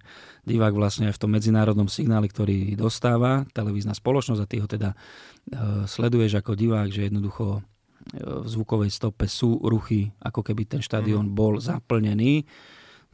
[0.46, 4.94] divák vlastne aj v tom medzinárodnom signáli, ktorý dostáva televízna spoločnosť a ty ho teda
[4.94, 4.96] e,
[5.90, 7.60] sleduješ ako divák, že jednoducho e,
[8.22, 11.34] v zvukovej stope sú ruchy, ako keby ten štadión mhm.
[11.34, 12.46] bol zaplnený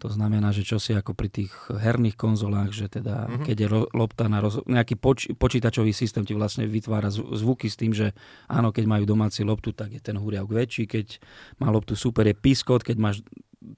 [0.01, 3.45] to znamená, že čo si ako pri tých herných konzolách, že teda mm-hmm.
[3.45, 4.65] keď je lopta na roz...
[4.65, 5.29] nejaký poč...
[5.37, 8.17] počítačový systém ti vlastne vytvára zvuky s tým, že
[8.49, 11.21] áno, keď majú domáci loptu, tak je ten húriavk väčší, keď
[11.61, 13.21] má loptu super je piskot, keď máš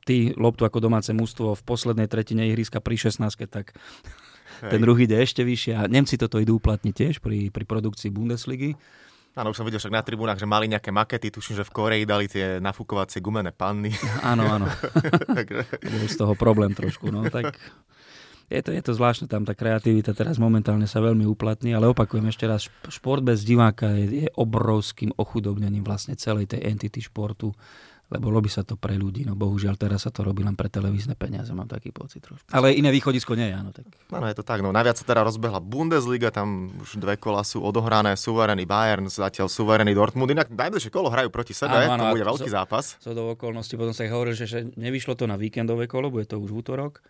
[0.06, 3.18] ty loptu ako domáce mústvo v poslednej tretine ihriska pri 16,
[3.50, 3.74] tak
[4.62, 4.70] Hej.
[4.70, 8.78] ten ruch ide ešte vyššie a Nemci toto idú uplatniť tiež pri, pri produkcii Bundesligy.
[9.32, 12.04] Áno, už som videl však na tribúnach, že mali nejaké makety, tuším, že v Koreji
[12.04, 13.88] dali tie nafúkovacie gumené panny.
[14.30, 14.68] Áno, áno.
[15.92, 17.56] Bol z toho problém trošku, no tak
[18.52, 22.28] je to, je to zvláštne, tam tá kreativita teraz momentálne sa veľmi uplatní, ale opakujem
[22.28, 27.56] ešte raz, šport bez diváka je, je obrovským ochudobnením vlastne celej tej entity športu
[28.12, 29.24] lebo robí sa to pre ľudí.
[29.24, 32.44] No bohužiaľ teraz sa to robí len pre televízne peniaze, mám taký pocit trošku.
[32.52, 33.72] Ale iné východisko nie je, áno.
[33.72, 33.88] Tak.
[34.12, 34.60] Áno, je to tak.
[34.60, 39.48] No, naviac sa teda rozbehla Bundesliga, tam už dve kola sú odohrané, suverený Bayern, zatiaľ
[39.48, 40.28] suverený Dortmund.
[40.28, 42.84] Inak najbližšie kolo hrajú proti sebe, áno, áno, to bude veľký so, zápas.
[43.00, 46.36] So do okolností, potom sa hovoril, že, že nevyšlo to na víkendové kolo, bude to
[46.36, 47.00] už v útorok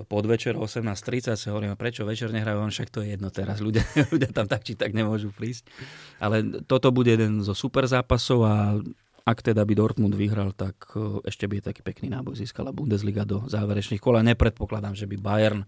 [0.00, 4.32] podvečer 18.30 sa hovorím, prečo večer nehrajú, on však to je jedno teraz, ľudia, ľudia
[4.32, 5.68] tam tak či tak nemôžu prísť.
[6.16, 8.80] Ale toto bude jeden zo super zápasov a
[9.22, 13.46] ak teda by Dortmund vyhral, tak e, ešte by taký pekný náboj získala Bundesliga do
[13.46, 14.18] záverečných kol.
[14.18, 15.62] A nepredpokladám, že by Bayern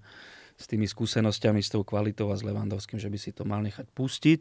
[0.54, 3.86] s tými skúsenosťami, s tou kvalitou a s Levandovským, že by si to mal nechať
[3.94, 4.40] pustiť.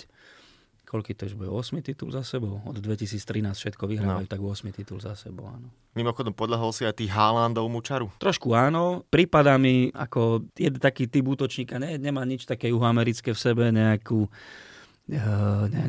[0.90, 2.62] koľky to už bude, 8 titul za sebou.
[2.70, 3.18] Od 2013
[3.58, 4.34] všetko vyhrávajú, no.
[4.34, 5.74] tak 8 titul za sebou, áno.
[5.98, 8.14] Mimochodom, podľahol si aj tý Haalandovmu čaru?
[8.22, 9.02] Trošku áno.
[9.10, 14.30] Prípada mi ako jeden taký typ útočníka, ne, nemá nič také juhoamerické v sebe, nejakú
[14.30, 14.73] ne,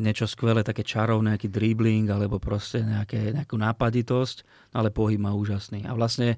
[0.03, 4.37] niečo skvelé, také čarov, nejaký dribbling, alebo proste nejaké, nejakú nápaditosť,
[4.75, 5.87] ale pohyb má úžasný.
[5.87, 6.35] A vlastne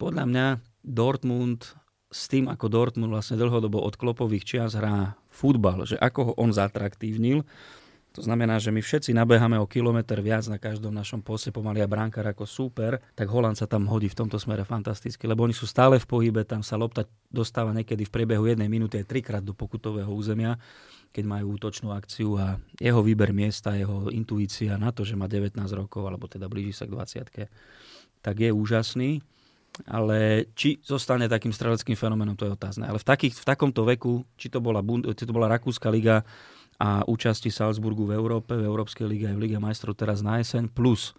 [0.00, 0.46] podľa mňa
[0.80, 1.76] Dortmund
[2.08, 6.54] s tým, ako Dortmund vlastne dlhodobo od klopových čias hrá futbal, že ako ho on
[6.54, 7.44] zatraktívnil,
[8.14, 11.90] to znamená, že my všetci nabehame o kilometr viac na každom našom pose pomaly a
[11.90, 15.66] bránkar ako super, tak Holand sa tam hodí v tomto smere fantasticky, lebo oni sú
[15.66, 19.50] stále v pohybe, tam sa lopta dostáva niekedy v priebehu jednej minúty aj trikrát do
[19.50, 20.54] pokutového územia,
[21.10, 25.58] keď majú útočnú akciu a jeho výber miesta, jeho intuícia na to, že má 19
[25.74, 27.50] rokov, alebo teda blíži sa k 20
[28.24, 29.26] tak je úžasný
[29.90, 32.86] ale či zostane takým streleckým fenoménom, to je otázne.
[32.86, 34.78] Ale v, takých, v takomto veku, či to bola,
[35.18, 36.22] či to bola Rakúska liga
[36.78, 40.70] a účasti Salzburgu v Európe, v Európskej lige aj v Lige majstrov teraz na jeseň,
[40.70, 41.14] plus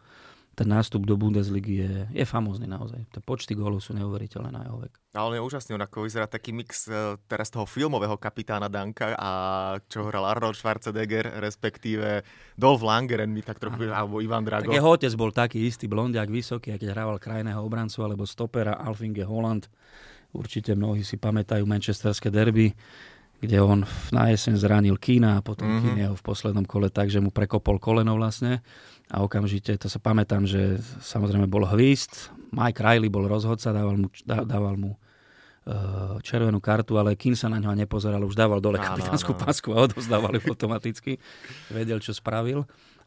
[0.56, 3.04] ten nástup do Bundesligy je, je famózny naozaj.
[3.12, 4.94] Tie počty gólov sú neuveriteľné na jeho vek.
[5.12, 9.20] Ale on je úžasný, on ako vyzerá taký mix e, teraz toho filmového kapitána Danka
[9.20, 9.32] a
[9.92, 12.24] čo hral Arnold Schwarzenegger, respektíve
[12.56, 14.08] Dolph Langren mi tak trochu, Aha.
[14.08, 14.72] alebo Ivan Drago.
[14.72, 18.80] Tak jeho otec bol taký istý blondiak, vysoký, a keď hrával krajného obrancu alebo stopera
[18.80, 19.68] Alfinge Holland.
[20.32, 22.76] Určite mnohí si pamätajú manchesterské derby
[23.46, 25.82] kde on na jeseň zranil Kína a potom mm-hmm.
[25.82, 28.66] Kín jeho v poslednom kole tak, že mu prekopol koleno vlastne
[29.14, 34.08] a okamžite, to sa pamätám, že samozrejme bol hvízd, Mike Riley bol rozhodca, dával mu,
[34.26, 39.38] dával mu uh, červenú kartu, ale Kín sa na ňo nepozeral, už dával dole kapitánsku
[39.38, 41.22] pasku a odozdávali automaticky.
[41.70, 42.66] Vedel, čo spravil.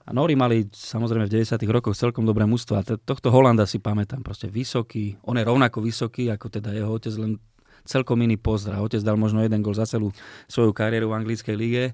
[0.08, 1.60] A Nori mali samozrejme v 90.
[1.68, 6.32] rokoch celkom dobré mužstvo a tohto Holanda si pamätám, proste vysoký, on je rovnako vysoký
[6.32, 7.36] ako teda jeho otec, len
[7.84, 8.82] celkom iný pozdrav.
[8.82, 10.14] Otec dal možno jeden gol za celú
[10.48, 11.84] svoju kariéru v anglickej lige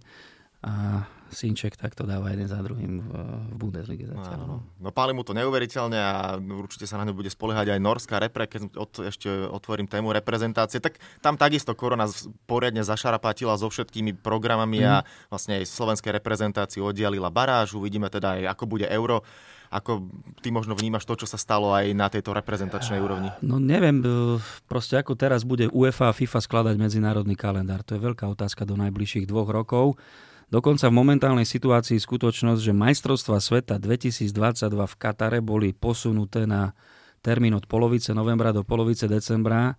[0.65, 3.11] a Sinček takto dáva jeden za druhým v,
[3.51, 4.47] v Bundesliga zatiaľ.
[4.47, 8.23] No, no páli mu to neuveriteľne a určite sa na ňu bude spoliehať aj norská
[8.23, 12.07] repre, keď od, ešte otvorím tému reprezentácie, tak tam takisto korona
[12.47, 14.87] poriadne zašarapatila so všetkými programami mm.
[14.87, 19.27] a vlastne aj slovenskej reprezentácii oddialila baráž, uvidíme teda aj ako bude euro.
[19.75, 20.07] Ako
[20.39, 23.35] ty možno vnímaš to, čo sa stalo aj na tejto reprezentačnej úrovni?
[23.43, 24.39] No neviem, e,
[24.71, 27.83] proste ako teraz bude UEFA a FIFA skladať medzinárodný kalendár.
[27.83, 29.99] To je veľká otázka do najbližších dvoch rokov.
[30.47, 34.31] Dokonca v momentálnej situácii skutočnosť, že majstrovstva sveta 2022
[34.71, 36.71] v Katare boli posunuté na
[37.19, 39.75] termín od polovice novembra do polovice decembra,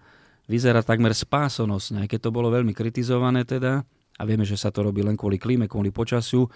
[0.50, 4.84] vyzerá takmer spásonosne, aj keď to bolo veľmi kritizované teda, a vieme, že sa to
[4.84, 6.48] robí len kvôli klíme, kvôli počasiu,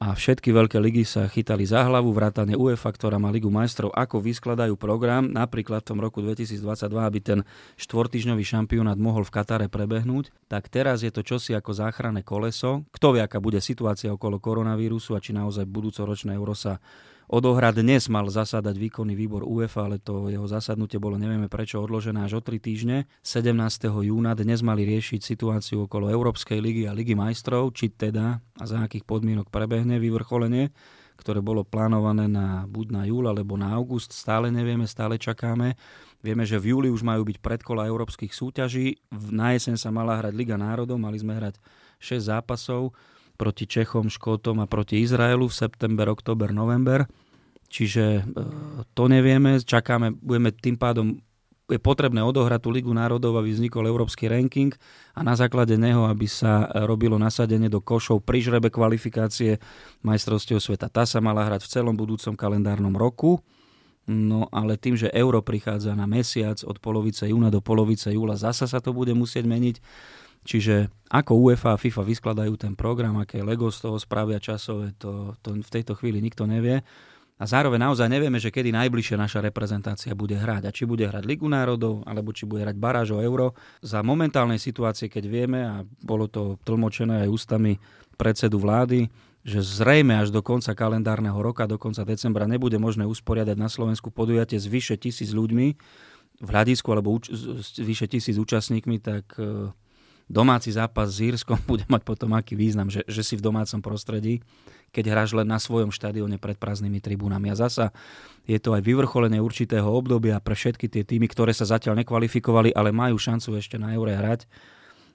[0.00, 4.24] a všetky veľké ligy sa chytali za hlavu, vrátane UEFA, ktorá má Ligu majstrov, ako
[4.24, 7.38] vyskladajú program, napríklad v tom roku 2022, aby ten
[7.76, 12.88] štvortyžňový šampionát mohol v Katare prebehnúť, tak teraz je to čosi ako záchranné koleso.
[12.96, 16.80] Kto vie, aká bude situácia okolo koronavírusu a či naozaj budúcoročné euro sa
[17.30, 17.86] odohrať.
[17.86, 22.38] Dnes mal zasadať výkonný výbor UEFA, ale to jeho zasadnutie bolo nevieme prečo odložené až
[22.38, 23.06] o 3 týždne.
[23.22, 23.54] 17.
[23.86, 28.82] júna dnes mali riešiť situáciu okolo Európskej ligy a Ligy majstrov, či teda a za
[28.82, 30.74] akých podmienok prebehne vyvrcholenie
[31.20, 34.16] ktoré bolo plánované na buď na júl alebo na august.
[34.16, 35.76] Stále nevieme, stále čakáme.
[36.24, 39.04] Vieme, že v júli už majú byť predkola európskych súťaží.
[39.28, 41.60] Na jeseň sa mala hrať Liga národov, mali sme hrať
[42.00, 42.96] 6 zápasov
[43.36, 47.04] proti Čechom, Škótom a proti Izraelu v september, október, november.
[47.70, 48.22] Čiže e,
[48.92, 51.22] to nevieme, čakáme, budeme tým pádom
[51.70, 54.74] je potrebné odohrať tú Ligu národov, aby vznikol európsky ranking
[55.14, 59.62] a na základe neho, aby sa robilo nasadenie do košov pri žrebe kvalifikácie
[60.02, 60.90] majstrovstiev sveta.
[60.90, 63.38] Tá sa mala hrať v celom budúcom kalendárnom roku,
[64.10, 68.66] no ale tým, že euro prichádza na mesiac od polovice júna do polovice júla, zasa
[68.66, 69.78] sa to bude musieť meniť
[70.40, 75.36] Čiže ako UEFA a FIFA vyskladajú ten program, aké Lego z toho spravia časové, to,
[75.44, 76.80] to v tejto chvíli nikto nevie.
[77.40, 80.68] A zároveň naozaj nevieme, že kedy najbližšie naša reprezentácia bude hrať.
[80.68, 83.56] A či bude hrať Ligu národov, alebo či bude hrať baráž o euro.
[83.80, 87.80] Za momentálnej situácie, keď vieme, a bolo to tlmočené aj ústami
[88.20, 89.08] predsedu vlády,
[89.40, 94.12] že zrejme až do konca kalendárneho roka, do konca decembra nebude možné usporiadať na Slovensku
[94.12, 95.68] podujatie s vyše tisíc ľuďmi
[96.40, 99.72] v hľadisku alebo uč- s vyše tisíc účastníkmi, tak e,
[100.30, 104.40] domáci zápas s Írskom bude mať potom aký význam, že, že si v domácom prostredí,
[104.94, 107.50] keď hráš len na svojom štadióne pred prázdnymi tribúnami.
[107.50, 107.90] A zasa
[108.46, 112.94] je to aj vyvrcholenie určitého obdobia pre všetky tie týmy, ktoré sa zatiaľ nekvalifikovali, ale
[112.94, 114.46] majú šancu ešte na Eure hrať.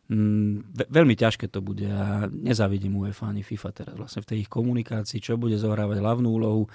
[0.05, 4.49] Mm, veľmi ťažké to bude a nezavidím UEFA ani FIFA teraz vlastne v tej ich
[4.53, 6.69] komunikácii, čo bude zohrávať hlavnú úlohu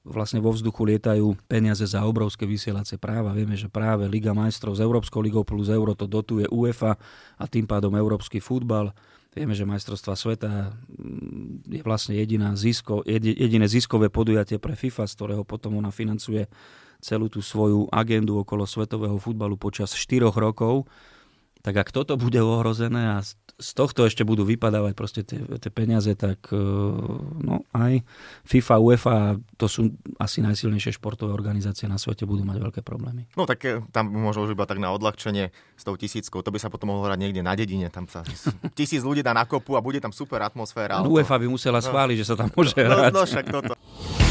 [0.00, 3.36] vlastne vo vzduchu lietajú peniaze za obrovské vysielacie práva.
[3.36, 6.96] Vieme, že práve Liga majstrov s Európskou ligou plus Euro to dotuje UEFA
[7.36, 8.96] a tým pádom európsky futbal.
[9.30, 15.14] Vieme, že majstrovstva sveta mm, je vlastne jediná zisko, jediné ziskové podujatie pre FIFA, z
[15.14, 16.50] ktorého potom ona financuje
[16.98, 20.88] celú tú svoju agendu okolo svetového futbalu počas 4 rokov
[21.60, 23.24] tak ak toto bude ohrozené a
[23.60, 26.58] z tohto ešte budú vypadávať proste tie, tie peniaze, tak e,
[27.44, 28.00] no aj
[28.48, 29.16] FIFA, UEFA,
[29.60, 33.28] to sú asi najsilnejšie športové organizácie na svete, budú mať veľké problémy.
[33.36, 36.58] No tak e, tam možno už iba tak na odľahčenie s tou tisíckou, to by
[36.58, 38.24] sa potom mohlo hrať niekde na dedine, tam sa
[38.78, 41.04] tisíc ľudí dá na kopu a bude tam super atmosféra.
[41.04, 41.86] No, UEFA by musela no.
[41.86, 42.20] schváliť, no.
[42.24, 43.12] že sa tam môže no, hrať.
[43.12, 43.74] No, no však toto.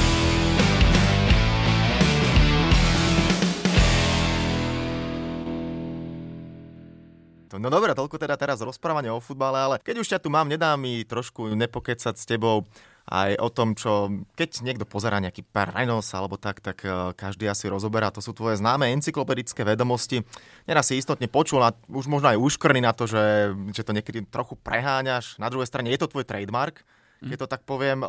[7.58, 10.78] No dobre, toľko teda teraz rozprávanie o futbale, ale keď už ťa tu mám, nedá
[10.78, 12.70] mi trošku nepokecať s tebou
[13.10, 17.66] aj o tom, čo keď niekto pozera nejaký prenos alebo tak, tak e, každý asi
[17.66, 18.14] rozoberá.
[18.14, 20.22] To sú tvoje známe encyklopedické vedomosti.
[20.70, 24.22] Neraz si istotne počul, a už možno aj uškrný na to, že, že to niekedy
[24.30, 25.42] trochu preháňaš.
[25.42, 26.86] Na druhej strane je to tvoj trademark,
[27.20, 28.04] keď to tak poviem.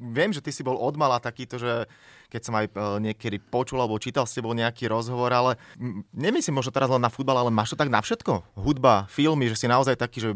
[0.00, 1.84] Viem, že ty si bol odmala takýto, že
[2.32, 2.66] keď som aj
[2.98, 5.60] niekedy počul alebo čítal s tebou nejaký rozhovor, ale
[6.10, 8.56] nemyslím možno teraz len na futbal, ale máš to tak na všetko?
[8.58, 10.30] Hudba, filmy, že si naozaj taký, že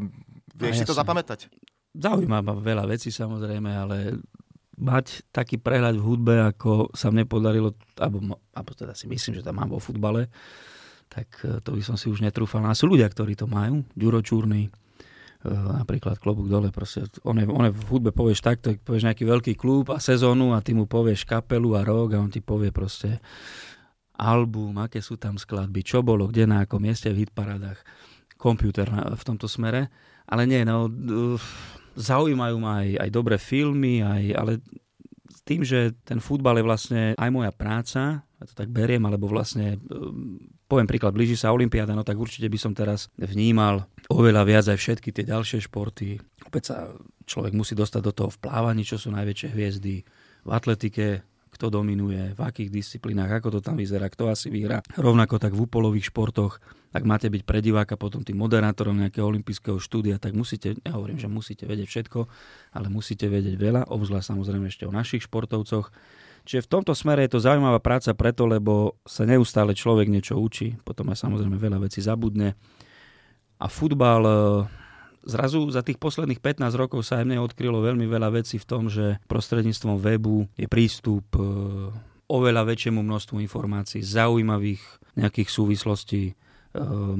[0.54, 1.50] vieš no, si to zapamätať?
[1.96, 4.22] Zaujíma ma veľa vecí samozrejme, ale
[4.80, 9.44] mať taký prehľad v hudbe, ako sa mne podarilo, alebo, alebo teda si myslím, že
[9.44, 10.32] tam mám vo futbale,
[11.12, 12.64] tak e, to by som si už netrúfal.
[12.64, 13.84] A sú ľudia, ktorí to majú.
[13.92, 14.72] Ďuro Čúrny,
[15.48, 19.52] napríklad klobúk dole, proste on je, on je v hudbe povieš takto, povieš nejaký veľký
[19.56, 23.24] klub a sezónu a ty mu povieš kapelu a rok a on ti povie proste
[24.20, 27.80] album, aké sú tam skladby, čo bolo, kde na akom mieste v hitparadách,
[28.36, 29.88] komputer v tomto smere,
[30.28, 30.92] ale nie, no
[31.96, 34.52] zaujímajú ma aj, aj dobré filmy, aj, ale
[35.48, 39.76] tým, že ten futbal je vlastne aj moja práca, ja to tak beriem, alebo vlastne
[40.64, 44.80] poviem príklad, blíži sa Olympiáda, no tak určite by som teraz vnímal oveľa viac aj
[44.80, 46.16] všetky tie ďalšie športy.
[46.48, 46.76] Opäť sa
[47.28, 49.96] človek musí dostať do toho v plávaní, čo sú najväčšie hviezdy,
[50.40, 54.80] v atletike, kto dominuje, v akých disciplínach, ako to tam vyzerá, kto asi vyhrá.
[54.96, 56.56] Rovnako tak v úpolových športoch,
[56.96, 61.20] ak máte byť pre diváka potom tým moderátorom nejakého olympijského štúdia, tak musíte, ja hovorím,
[61.20, 62.20] že musíte vedieť všetko,
[62.72, 65.92] ale musíte vedieť veľa, obzvlášť samozrejme ešte o našich športovcoch.
[66.44, 70.76] Čiže v tomto smere je to zaujímavá práca preto, lebo sa neustále človek niečo učí,
[70.82, 72.56] potom aj samozrejme veľa vecí zabudne.
[73.60, 74.32] A futbal e,
[75.28, 78.88] zrazu za tých posledných 15 rokov sa aj mne odkrylo veľmi veľa vecí v tom,
[78.88, 81.44] že prostredníctvom webu je prístup e,
[82.30, 84.80] oveľa väčšiemu množstvu informácií, zaujímavých
[85.20, 86.34] nejakých súvislostí, e,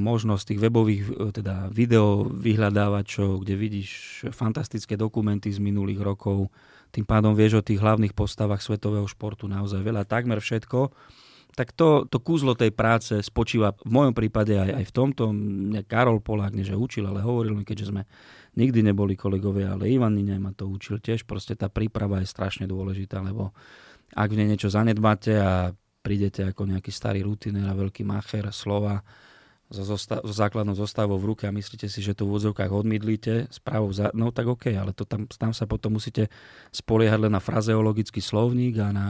[0.01, 1.03] možnosť tých webových
[1.37, 3.91] teda video vyhľadávačov, kde vidíš
[4.33, 6.49] fantastické dokumenty z minulých rokov,
[6.91, 10.91] tým pádom vieš o tých hlavných postavách svetového športu naozaj veľa, takmer všetko.
[11.51, 15.35] Tak to, to kúzlo tej práce spočíva v mojom prípade aj, aj v tomto.
[15.35, 18.07] Mne Karol Polák, nie že učil, ale hovoril mi, keďže sme
[18.55, 21.27] nikdy neboli kolegovia, ale Ivan Ninej ma to učil tiež.
[21.27, 23.51] Proste tá príprava je strašne dôležitá, lebo
[24.15, 29.03] ak v nej niečo zanedbáte a prídete ako nejaký starý rutinér a veľký macher slova,
[29.71, 33.55] so, zosta- so základnou zostavou v ruke a myslíte si, že to v úvodzovkách odmydlíte
[33.55, 34.11] správou za...
[34.13, 36.27] No tak OK, ale to tam, tam sa potom musíte
[36.75, 39.07] spoliehať len na frazeologický slovník a na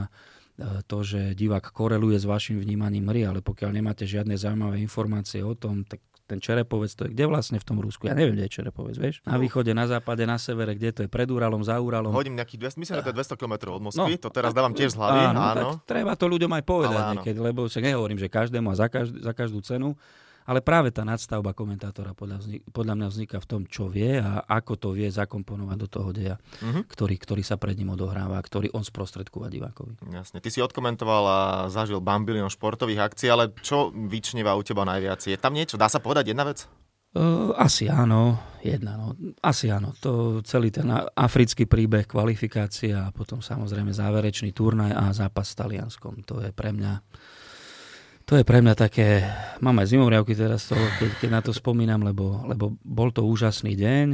[0.61, 5.41] e, to, že divák koreluje s vašim vnímaním hry, ale pokiaľ nemáte žiadne zaujímavé informácie
[5.41, 8.07] o tom, tak ten Čerepovec, to je kde vlastne v tom Rusku?
[8.07, 9.19] Ja neviem, kde je Čerepovec, vieš?
[9.27, 9.43] Na no.
[9.43, 11.09] východe, na západe, na severe, kde to je?
[11.11, 12.15] Pred Uralom, za Uralom?
[12.15, 14.23] Hodím nejakých 200, myslím, že to je 200 km od Moskvy, no.
[14.23, 15.41] to teraz dávam tiež z hlavy, áno.
[15.43, 15.69] áno.
[15.83, 19.19] Tak treba to ľuďom aj povedať niekedy, lebo sa nehovorím, že každému a za, každú,
[19.19, 19.99] za každú cenu,
[20.51, 24.43] ale práve tá nadstavba komentátora podľa, vznik, podľa mňa vzniká v tom, čo vie a
[24.51, 26.83] ako to vie zakomponovať do toho deja, uh-huh.
[26.91, 30.11] ktorý, ktorý sa pred ním odohráva, ktorý on sprostredkúva divákovi.
[30.11, 30.43] Jasne.
[30.43, 35.23] Ty si odkomentoval a zažil bambilión športových akcií, ale čo vyčneva u teba najviac?
[35.23, 35.79] Je tam niečo?
[35.79, 36.67] Dá sa povedať jedna vec?
[37.11, 38.95] Uh, asi áno, jedna.
[38.95, 39.15] No.
[39.43, 39.95] Asi áno.
[40.03, 46.23] To celý ten africký príbeh, kvalifikácia a potom samozrejme záverečný turnaj a zápas s Talianskom.
[46.27, 47.03] To je pre mňa
[48.31, 49.27] to je pre mňa také,
[49.59, 53.75] mám aj zimomriavky teraz, to, keď, keď na to spomínam, lebo, lebo bol to úžasný
[53.75, 54.09] deň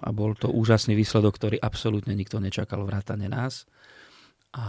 [0.00, 3.68] a bol to úžasný výsledok, ktorý absolútne nikto nečakal vrátane nás.
[4.56, 4.64] A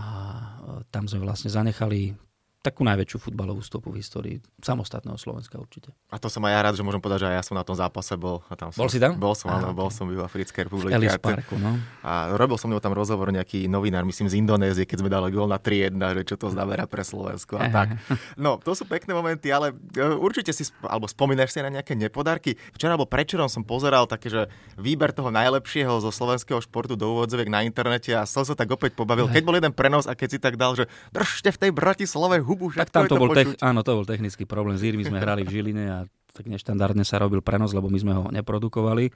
[0.91, 2.11] tam sme vlastne zanechali
[2.59, 5.95] takú najväčšiu futbalovú stopu v histórii samostatného Slovenska určite.
[6.11, 7.71] A to som aj ja rád, že môžem povedať, že aj ja som na tom
[7.71, 8.43] zápase bol.
[8.51, 9.15] A tam som, bol si tam?
[9.15, 9.79] Bol som, áno, okay.
[9.79, 10.91] bol som v Africkej republike.
[10.99, 11.79] V Parku, no.
[12.03, 15.47] A robil som mnou tam rozhovor nejaký novinár, myslím z Indonézie, keď sme dali gól
[15.47, 17.87] na 3-1, že čo to znamená pre Slovensko a tak.
[18.35, 22.59] No, to sú pekné momenty, ale e, určite si, alebo spomínaš si na nejaké nepodarky.
[22.75, 24.41] Včera alebo prečerom som pozeral také, že
[24.75, 28.95] výber toho najlepšieho zo slovenského športu do úvodzoviek na internete a som sa tak opäť
[28.99, 29.31] pobavil.
[29.31, 32.73] Keď bol jeden prenos a keď si tak dal, že držte v tej Bratislave hubu,
[32.73, 34.73] tak tam to, to bol tech, áno, to bol technický problém.
[34.75, 35.99] S Írmi sme hrali v Žiline a
[36.33, 39.13] tak neštandardne sa robil prenos, lebo my sme ho neprodukovali.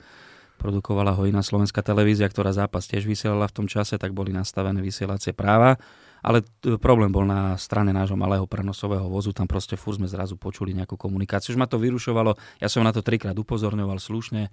[0.58, 4.80] produkovala ho iná slovenská televízia, ktorá zápas tiež vysielala v tom čase, tak boli nastavené
[4.80, 5.76] vysielacie práva.
[6.24, 6.40] Ale
[6.80, 10.96] problém bol na strane nášho malého prenosového vozu, tam proste furt sme zrazu počuli nejakú
[10.96, 11.52] komunikáciu.
[11.52, 14.48] Už ma to vyrušovalo, ja som na to trikrát upozorňoval slušne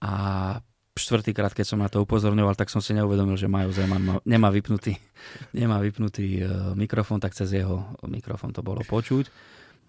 [0.00, 0.12] a
[0.94, 4.94] štvrtýkrát, keď som na to upozorňoval, tak som si neuvedomil, že Majo Zeman nemá vypnutý,
[5.58, 6.42] nemá vypnutý e,
[6.78, 9.26] mikrofón, tak cez jeho mikrofón to bolo počuť.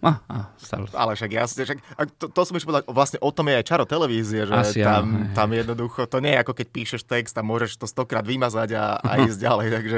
[0.04, 0.92] A, a, stalo.
[0.92, 1.80] Ale však jasne, však,
[2.20, 5.08] to, to som už povedal, vlastne o tom je aj čaro televízie, že Asi, tam,
[5.08, 8.76] ja, tam jednoducho, to nie je ako keď píšeš text a môžeš to stokrát vymazať
[8.76, 9.98] a, a ísť ďalej, takže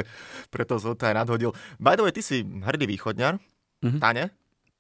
[0.54, 1.52] preto som to aj nadhodil.
[1.82, 3.42] By the way, ty si hrdý východňar,
[3.84, 4.00] mm-hmm.
[4.00, 4.32] Tane?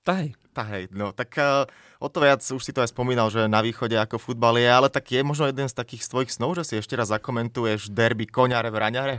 [0.07, 0.31] Tahej.
[0.55, 1.67] Tahej, no tak uh,
[1.99, 4.87] o to viac, už si to aj spomínal, že na východe ako futbal je, ale
[4.87, 8.25] tak je možno jeden z takých z tvojich snov, že si ešte raz zakomentuješ derby
[8.25, 9.17] koňare v Raňare?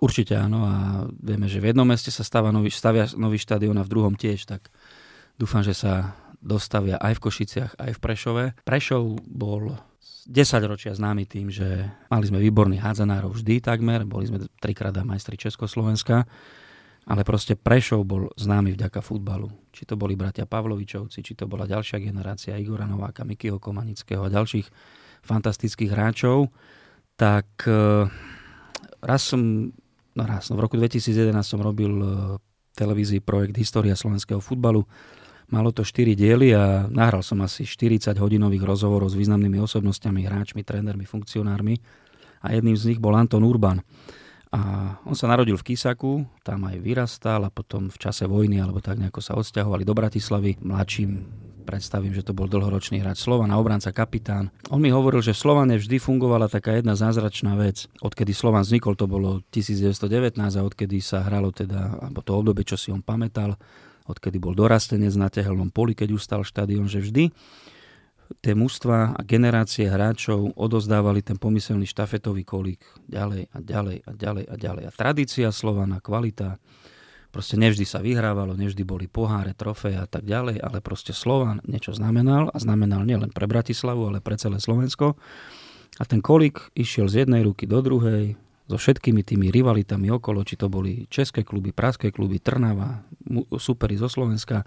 [0.00, 0.74] Určite áno a
[1.20, 4.48] vieme, že v jednom meste sa stáva nový, stavia nový štadión a v druhom tiež,
[4.48, 4.72] tak
[5.42, 8.44] Dúfam, že sa dostavia aj v Košiciach, aj v Prešove.
[8.66, 9.78] Prešov bol
[10.30, 15.38] 10 ročia známy tým, že mali sme výborných hádzanárov vždy takmer, boli sme trikrát majstri
[15.38, 16.26] Československa,
[17.08, 19.50] ale proste Prešov bol známy vďaka futbalu.
[19.74, 24.30] Či to boli bratia Pavlovičovci, či to bola ďalšia generácia Igora Nováka, Mikyho Komanického a
[24.30, 24.66] ďalších
[25.22, 26.50] fantastických hráčov,
[27.18, 28.06] tak eh,
[29.02, 29.70] raz som,
[30.14, 32.08] no raz, no v roku 2011 som robil eh,
[32.74, 34.86] televízii projekt História slovenského futbalu
[35.52, 40.64] Malo to 4 diely a nahral som asi 40 hodinových rozhovorov s významnými osobnostiami, hráčmi,
[40.64, 41.76] trénermi, funkcionármi
[42.40, 43.84] a jedným z nich bol Anton Urban.
[44.52, 48.84] A on sa narodil v Kisaku, tam aj vyrastal a potom v čase vojny alebo
[48.84, 50.60] tak nejako sa odsťahovali do Bratislavy.
[50.60, 51.10] Mladším
[51.64, 54.52] predstavím, že to bol dlhoročný hráč a obranca kapitán.
[54.68, 57.86] On mi hovoril, že v Slovane vždy fungovala taká jedna zázračná vec.
[58.02, 62.76] Odkedy Slovan vznikol, to bolo 1919 a odkedy sa hralo teda, alebo to obdobie, čo
[62.76, 63.56] si on pamätal,
[64.10, 67.30] odkedy bol dorastenec na tehelnom poli, keď ustal štadión, že vždy
[68.40, 72.80] tie mužstva a generácie hráčov odozdávali ten pomyselný štafetový kolík
[73.10, 74.84] ďalej a ďalej a ďalej a ďalej.
[74.88, 76.56] A tradícia Slovana, kvalita,
[77.28, 81.92] proste nevždy sa vyhrávalo, nevždy boli poháre, trofeje a tak ďalej, ale proste Slovan niečo
[81.92, 85.20] znamenal a znamenal nielen pre Bratislavu, ale pre celé Slovensko.
[86.00, 88.40] A ten kolík išiel z jednej ruky do druhej,
[88.72, 93.04] so všetkými tými rivalitami okolo, či to boli české kluby, praské kluby, Trnava,
[93.58, 94.64] superi zo Slovenska.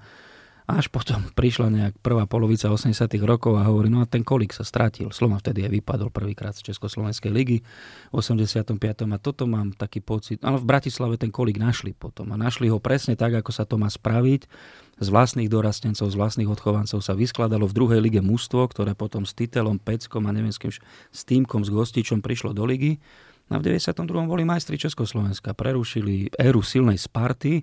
[0.66, 4.50] A až potom prišla nejak prvá polovica 80 rokov a hovorí, no a ten kolík
[4.50, 5.14] sa strátil.
[5.14, 7.62] Slovan vtedy aj vypadol prvýkrát z Československej ligy
[8.10, 8.74] v 85.
[9.06, 10.42] A toto mám taký pocit.
[10.42, 12.34] Ale v Bratislave ten kolík našli potom.
[12.34, 14.50] A našli ho presne tak, ako sa to má spraviť.
[14.96, 19.36] Z vlastných dorastencov, z vlastných odchovancov sa vyskladalo v druhej lige mústvo, ktoré potom s
[19.36, 20.72] titelom, Peckom a neviem s kým,
[21.12, 22.98] s týmkom, s Gostičom prišlo do ligy
[23.46, 24.10] No v 92.
[24.26, 27.62] boli majstri Československa, prerušili éru silnej Sparty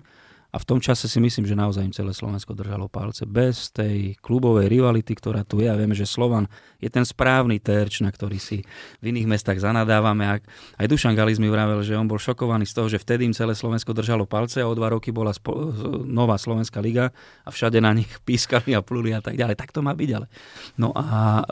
[0.53, 3.25] a v tom čase si myslím, že naozaj im celé Slovensko držalo palce.
[3.25, 6.45] Bez tej klubovej rivality, ktorá tu je a vieme, že Slovan
[6.77, 8.61] je ten správny terč, na ktorý si
[9.01, 10.45] v iných mestách zanadávame.
[10.77, 13.57] Aj Dušan Galis mi vravel, že on bol šokovaný z toho, že vtedy im celé
[13.57, 15.73] Slovensko držalo palce a o dva roky bola spo-
[16.05, 17.09] nová Slovenská liga
[17.41, 19.57] a všade na nich pískali a pluli a tak ďalej.
[19.57, 20.29] Tak to má byť, ale.
[20.77, 21.43] No a e,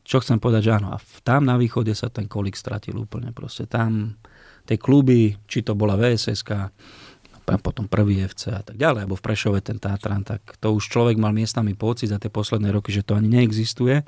[0.00, 3.36] čo chcem povedať, že áno, a tam na východe sa ten kolik stratil úplne.
[3.36, 4.16] Proste tam
[4.64, 6.50] tie kluby, či to bola VSSK,
[7.44, 11.20] potom prvý FC a tak ďalej, alebo v Prešove ten Tatran, tak to už človek
[11.20, 14.00] mal miestami pocit za tie posledné roky, že to ani neexistuje.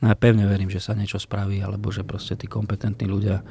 [0.00, 3.44] No ja pevne verím, že sa niečo spraví, alebo že proste tí kompetentní ľudia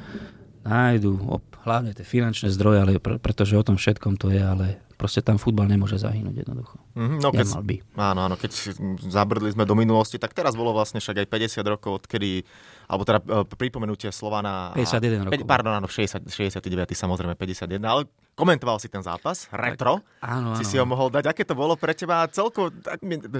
[0.66, 4.66] nájdu hlavne tie finančné zdroje, ale pretože o tom všetkom to je, ale
[5.00, 6.76] proste tam futbal nemôže zahynúť jednoducho.
[6.92, 7.76] Mm-hmm, no keď, by.
[7.96, 8.76] Áno, áno, keď
[9.08, 11.26] zabrdli sme do minulosti, tak teraz bolo vlastne však aj
[11.64, 12.44] 50 rokov, odkedy
[12.84, 14.76] alebo teda e, pripomenutie Slovana...
[14.76, 15.48] 51 rokov.
[15.48, 18.04] Pardon, áno, 60, 69, samozrejme 51, ale
[18.40, 21.28] komentoval si ten zápas, retro, tak, áno, áno, si si ho mohol dať.
[21.28, 22.72] Aké to bolo pre teba celko?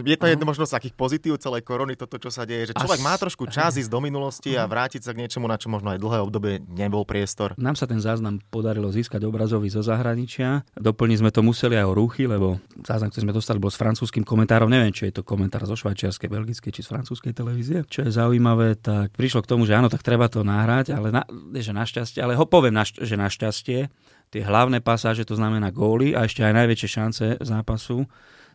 [0.05, 3.01] Je to jedno možno z takých pozitív celej korony, toto, čo sa deje, že človek
[3.01, 3.07] As...
[3.09, 4.71] má trošku čas ísť do minulosti a mhm.
[4.71, 7.57] vrátiť sa k niečomu, na čo možno aj dlhé obdobie nebol priestor.
[7.57, 10.69] Nám sa ten záznam podarilo získať obrazový zo zahraničia.
[10.77, 14.27] Doplniť sme to museli aj o ruchy, lebo záznam, ktorý sme dostali, bol s francúzským
[14.27, 14.69] komentárom.
[14.69, 17.87] Neviem, či je to komentár zo švajčiarskej, belgickej či z francúzskej televízie.
[17.87, 21.23] Čo je zaujímavé, tak prišlo k tomu, že áno, tak treba to nahrať, ale na,
[21.55, 23.89] že našťastie, ale ho poviem, na, že našťastie,
[24.31, 28.07] tie hlavné pasáže, to znamená góly a ešte aj najväčšie šance zápasu,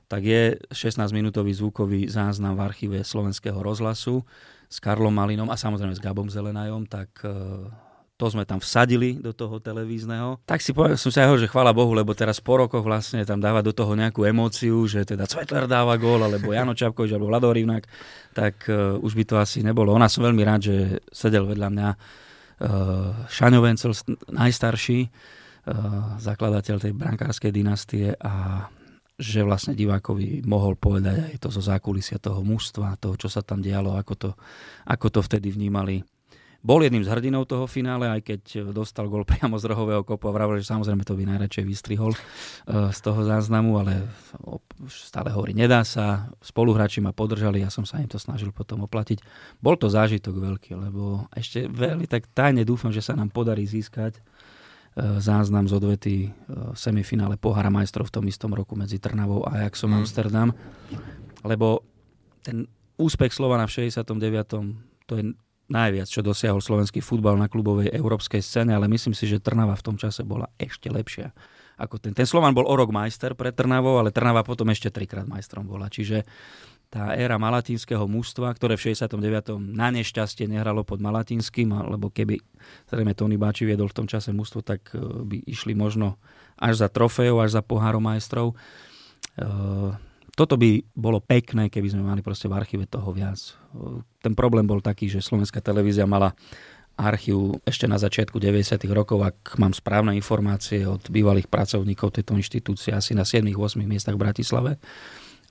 [0.08, 4.24] tak je 16-minútový zvukový záznam v archíve slovenského rozhlasu
[4.70, 7.34] s Karlom Malinom a samozrejme s Gabom Zelenajom, tak e,
[8.16, 10.40] to sme tam vsadili do toho televízneho.
[10.48, 13.28] Tak si povedal, som si aj hovoril, že chvála Bohu, lebo teraz po rokoch vlastne
[13.28, 17.28] tam dáva do toho nejakú emóciu, že teda Cvetler dáva gól, alebo Jano Čapkovič, alebo
[17.28, 17.90] Vlado Rivnak,
[18.32, 19.92] tak uh, už by to asi nebolo.
[19.92, 20.76] Ona som veľmi rád, že
[21.12, 23.92] sedel vedľa mňa uh, Šaňo Vencel,
[24.32, 25.12] najstarší,
[26.22, 28.66] zakladateľ tej brankárskej dynastie a
[29.16, 33.64] že vlastne divákovi mohol povedať aj to zo zákulisia toho mužstva, toho, čo sa tam
[33.64, 34.30] dialo, ako to,
[34.84, 36.04] ako to vtedy vnímali
[36.66, 40.34] bol jedným z hrdinov toho finále, aj keď dostal gol priamo z rohového kopu a
[40.34, 44.10] vravel, že samozrejme to by najradšej vystrihol uh, z toho záznamu, ale
[44.90, 49.22] stále hovorí, nedá sa, spoluhráči ma podržali, ja som sa im to snažil potom oplatiť.
[49.62, 54.18] Bol to zážitok veľký, lebo ešte veľmi tak tajne dúfam, že sa nám podarí získať
[54.96, 59.92] záznam z odvety uh, semifinále Pohára majstrov v tom istom roku medzi Trnavou a Ajaxom
[59.92, 59.98] mm.
[60.00, 60.50] Amsterdam,
[61.44, 61.84] lebo
[62.40, 62.64] ten
[62.96, 64.08] úspech Slovana v 69.
[65.04, 65.36] to je
[65.66, 69.86] najviac, čo dosiahol slovenský futbal na klubovej európskej scéne, ale myslím si, že Trnava v
[69.86, 71.34] tom čase bola ešte lepšia.
[71.76, 72.16] Ako ten.
[72.16, 75.92] ten Slovan bol o rok majster pre Trnavou, ale Trnava potom ešte trikrát majstrom bola.
[75.92, 76.24] Čiže
[76.96, 79.20] tá éra malatinského mužstva, ktoré v 69.
[79.60, 82.40] na nešťastie nehralo pod malatinským, alebo keby
[82.88, 86.16] zrejme Tony Báči viedol v tom čase mužstvo, tak e, by išli možno
[86.56, 88.56] až za trofejou, až za pohárom majstrov.
[89.36, 89.92] Uh,
[90.40, 93.36] toto by bolo pekné, keby sme mali proste v archíve toho viac.
[94.24, 96.32] Ten problém bol taký, že slovenská televízia mala
[96.96, 98.80] archív ešte na začiatku 90.
[98.96, 104.24] rokov, ak mám správne informácie od bývalých pracovníkov tejto inštitúcie, asi na 7-8 miestach v
[104.24, 104.80] Bratislave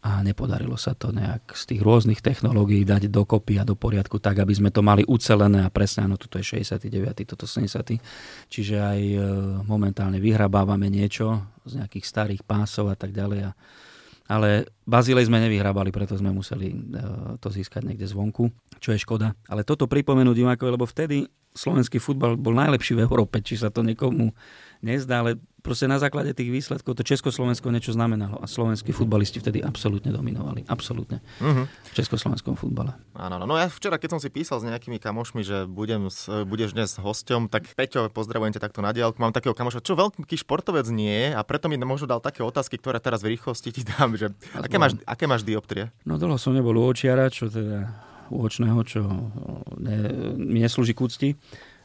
[0.05, 4.37] a nepodarilo sa to nejak z tých rôznych technológií dať dokopy a do poriadku tak,
[4.37, 6.93] aby sme to mali ucelené a presne, áno, toto je 69.,
[7.25, 8.05] toto 70.
[8.53, 9.19] Čiže aj e,
[9.65, 13.53] momentálne vyhrabávame niečo z nejakých starých pásov a tak ďalej a
[14.25, 16.77] ale Bazilej sme nevyhrábali, preto sme museli e,
[17.45, 18.49] to získať niekde zvonku,
[18.81, 19.37] čo je škoda.
[19.53, 23.85] Ale toto pripomenúť divákovi, lebo vtedy slovenský futbal bol najlepší v Európe, či sa to
[23.85, 24.33] niekomu
[24.85, 29.65] nezdá, ale proste na základe tých výsledkov to Československo niečo znamenalo a slovenskí futbalisti vtedy
[29.65, 30.69] absolútne dominovali.
[30.69, 31.25] Absolútne.
[31.41, 31.65] Uh-huh.
[31.65, 32.93] V československom futbale.
[33.17, 36.13] Áno, no, no ja včera, keď som si písal s nejakými kamošmi, že budem,
[36.45, 39.17] budeš dnes hosťom, tak Peťo, pozdravujem ťa takto na diálku.
[39.17, 43.01] Mám takého kamoša, čo veľký športovec nie a preto mi možno dal také otázky, ktoré
[43.01, 44.21] teraz v rýchlosti ti dám.
[44.21, 45.89] Že aké, máš, aké máš dioptrie?
[46.05, 47.89] No dlho som nebol u očiara, čo teda
[48.29, 49.01] u očného, čo
[49.81, 49.97] ne,
[50.37, 51.29] mi neslúži k úcti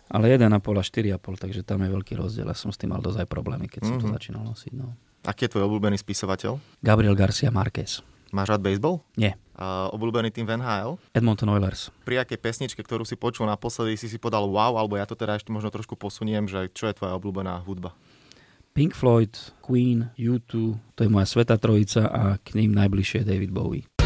[0.09, 2.49] ale 1,5 a 4,5, takže tam je veľký rozdiel.
[2.49, 4.01] Ja som s tým mal dosť aj problémy, keď mm-hmm.
[4.01, 4.15] som to mhm.
[4.17, 4.73] začínal nosiť.
[4.73, 4.97] No.
[5.23, 6.57] Aký je tvoj obľúbený spisovateľ?
[6.81, 8.01] Gabriel Garcia Marquez.
[8.29, 9.01] Máš rád baseball?
[9.17, 9.37] Nie.
[9.57, 11.01] Uh, obľúbený tým Van Hale?
[11.17, 11.89] Edmonton Oilers.
[12.05, 15.35] Pri akej pesničke, ktorú si počul naposledy, si si podal wow, alebo ja to teda
[15.35, 17.97] ešte možno trošku posuniem, že čo je tvoja obľúbená hudba?
[18.77, 19.33] Pink Floyd,
[19.65, 23.98] Queen, U2, to je moja sveta trojica a k ním najbližšie David Bowie.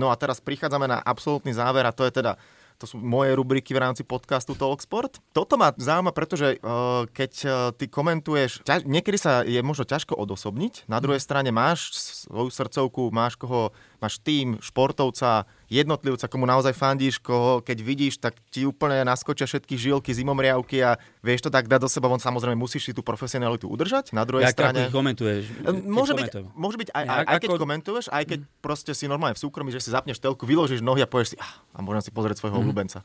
[0.00, 2.40] No a teraz prichádzame na absolútny záver a to je teda
[2.80, 5.20] to sú moje rubriky v rámci podcastu Talksport.
[5.36, 10.16] Toto ma zaujíma, pretože uh, keď uh, ty komentuješ, ťaž, niekedy sa je možno ťažko
[10.16, 11.92] odosobniť, na druhej strane máš
[12.24, 18.40] svoju srdcovku, máš koho máš tým, športovca, jednotlivca, komu naozaj fandíš, koho keď vidíš, tak
[18.50, 22.58] ti úplne naskočia všetky žilky, zimomriavky a vieš to tak dať do seba, on samozrejme
[22.58, 24.16] musíš si tú profesionalitu udržať.
[24.16, 24.88] Na druhej ja, strane...
[24.88, 25.44] Ako komentuješ?
[25.86, 27.62] Môže byť, môže byť aj, aj, aj keď ako...
[27.62, 31.08] komentuješ, aj keď proste si normálne v súkromí, že si zapneš telku, vyložíš nohy a
[31.08, 32.62] povieš si, ah, a môžem si pozrieť svojho mm.
[32.64, 33.04] obľúbenca.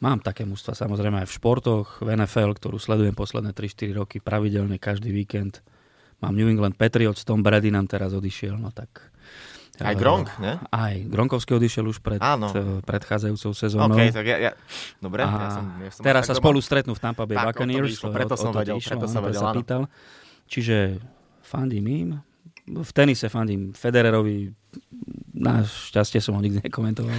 [0.00, 4.80] Mám také mústva samozrejme aj v športoch, v NFL, ktorú sledujem posledné 3-4 roky pravidelne
[4.80, 5.60] každý víkend.
[6.24, 9.12] Mám New England Patriots, Tom Brady nám teraz odišiel, no tak
[9.82, 10.60] aj Gronk, ne?
[10.68, 12.52] Aj Gronkovský odišiel už pred Áno.
[12.52, 13.96] Eh, predchádzajúcou sezónou.
[13.96, 14.52] Okay, tak ja, ja...
[15.00, 17.96] Dobre, a ja som, ja som teraz sa spolu stretnú v Tampa Bay tak, Buccaneers.
[17.96, 19.82] Išlo, preto som vedel, išlo, preto som vedel, sa pýtal.
[20.50, 21.00] Čiže
[21.40, 22.10] fandím im.
[22.70, 24.52] V tenise fandím Federerovi.
[25.34, 27.16] Na šťastie som ho nikdy nekomentoval.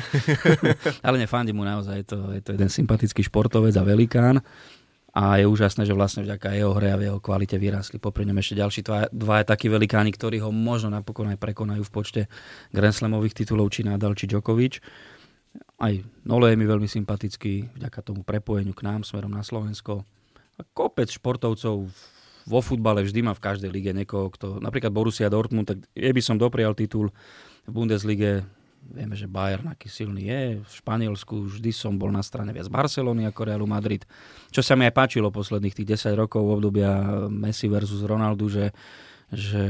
[1.05, 2.05] Ale nefandím mu naozaj.
[2.05, 4.39] Je to, je to jeden sympatický športovec a velikán
[5.11, 7.99] a je úžasné, že vlastne vďaka jeho hre a jeho kvalite vyrástli.
[7.99, 11.91] Popri ňom ešte ďalší dva, dva takí velikáni, ktorí ho možno napokon aj prekonajú v
[11.91, 12.21] počte
[12.71, 14.79] Grand Slamových titulov, či Nadal, či Djokovic.
[15.83, 15.93] Aj
[16.23, 20.07] Nole je mi veľmi sympatický vďaka tomu prepojeniu k nám smerom na Slovensko.
[20.55, 21.91] A kopec športovcov
[22.47, 26.21] vo futbale vždy má v každej lige niekoho, kto, napríklad Borussia Dortmund, tak je by
[26.23, 27.11] som doprial titul
[27.67, 28.47] v Bundeslige
[28.81, 30.41] Vieme, že Bayern aký silný je.
[30.65, 34.03] V Španielsku vždy som bol na strane viac Barcelony ako Realu Madrid.
[34.49, 38.73] Čo sa mi aj páčilo posledných tých 10 rokov obdobia Messi versus Ronaldo, že
[39.31, 39.63] že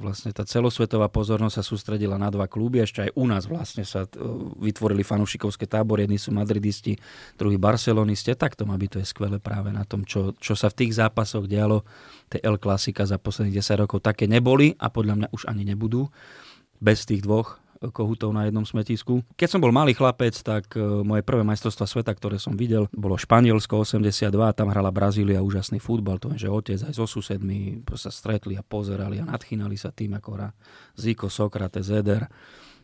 [0.00, 2.80] vlastne tá celosvetová pozornosť sa sústredila na dva kluby.
[2.80, 4.08] Ešte aj u nás vlastne sa
[4.56, 6.08] vytvorili fanúšikovské tábory.
[6.08, 6.96] Jedni sú madridisti,
[7.36, 8.32] druhí barcelonisti.
[8.32, 10.96] Tak to má byť, to je skvelé práve na tom, čo, čo sa v tých
[10.96, 11.84] zápasoch dialo.
[12.32, 16.08] Tie El Klasika za posledných 10 rokov také neboli a podľa mňa už ani nebudú
[16.80, 19.26] bez tých dvoch kohutov na jednom smetisku.
[19.34, 23.18] Keď som bol malý chlapec, tak e, moje prvé majstrovstvá sveta, ktoré som videl, bolo
[23.18, 28.14] Španielsko 82, tam hrala Brazília úžasný futbal, to je, že otec aj so susedmi sa
[28.14, 30.48] stretli a pozerali a nadchýnali sa tým, ako hrá
[30.94, 32.30] Zico, Sokrates, Eder,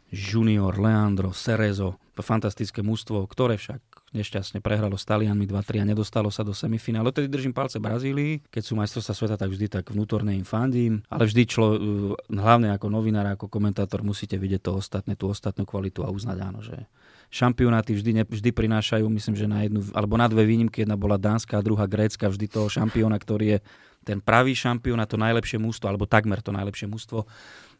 [0.08, 3.80] Junior, Leandro, Cerezo, fantastické mužstvo, ktoré však
[4.16, 7.12] nešťastne prehralo s Talianmi 2-3 a nedostalo sa do semifinále.
[7.12, 11.28] Tedy držím palce Brazílii, keď sú majstrovstvá sveta, tak vždy tak vnútorne im fandím, ale
[11.28, 11.78] vždy člo, uh,
[12.32, 16.60] hlavne ako novinár, ako komentátor musíte vidieť to ostatné, tú ostatnú kvalitu a uznať áno,
[16.64, 16.88] že
[17.28, 21.20] šampionáty vždy, ne, vždy prinášajú, myslím, že na jednu, alebo na dve výnimky, jedna bola
[21.20, 23.58] Dánska a druhá Grécka, vždy toho šampióna, ktorý je
[24.08, 27.28] ten pravý šampión a to najlepšie mústvo, alebo takmer to najlepšie mústvo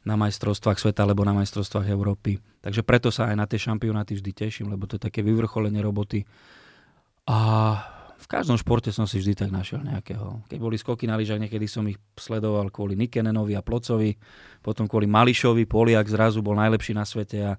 [0.07, 2.39] na majstrovstvách sveta alebo na majstrovstvách Európy.
[2.63, 6.27] Takže preto sa aj na tie šampionáty vždy teším, lebo to je také vyvrcholenie roboty.
[7.29, 7.39] A
[8.19, 10.43] v každom športe som si vždy tak našiel nejakého.
[10.51, 14.19] Keď boli skoky na lyžach, niekedy som ich sledoval kvôli Nikenenovi a Plocovi,
[14.59, 17.53] potom kvôli Mališovi, Poliak zrazu bol najlepší na svete a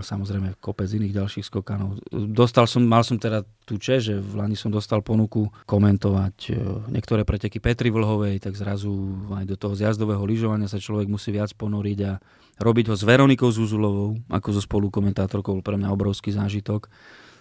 [0.00, 2.00] samozrejme kopec iných ďalších skokanov.
[2.10, 6.52] Dostal som, mal som teda tú čest, že v Lani som dostal ponuku komentovať e,
[6.88, 8.88] niektoré preteky Petri Vlhovej, tak zrazu
[9.28, 12.16] aj do toho zjazdového lyžovania sa človek musí viac ponoriť a
[12.56, 16.88] robiť ho s Veronikou Zuzulovou, ako so spolukomentátorkou, pre mňa obrovský zážitok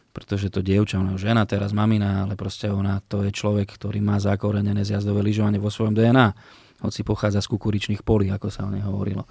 [0.10, 4.18] pretože to dievča, ona žena teraz, mamina, ale proste ona to je človek, ktorý má
[4.18, 6.34] zakorenené zjazdové lyžovanie vo svojom DNA,
[6.82, 9.30] hoci pochádza z kukuričných polí, ako sa o nej hovorilo.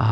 [0.00, 0.08] A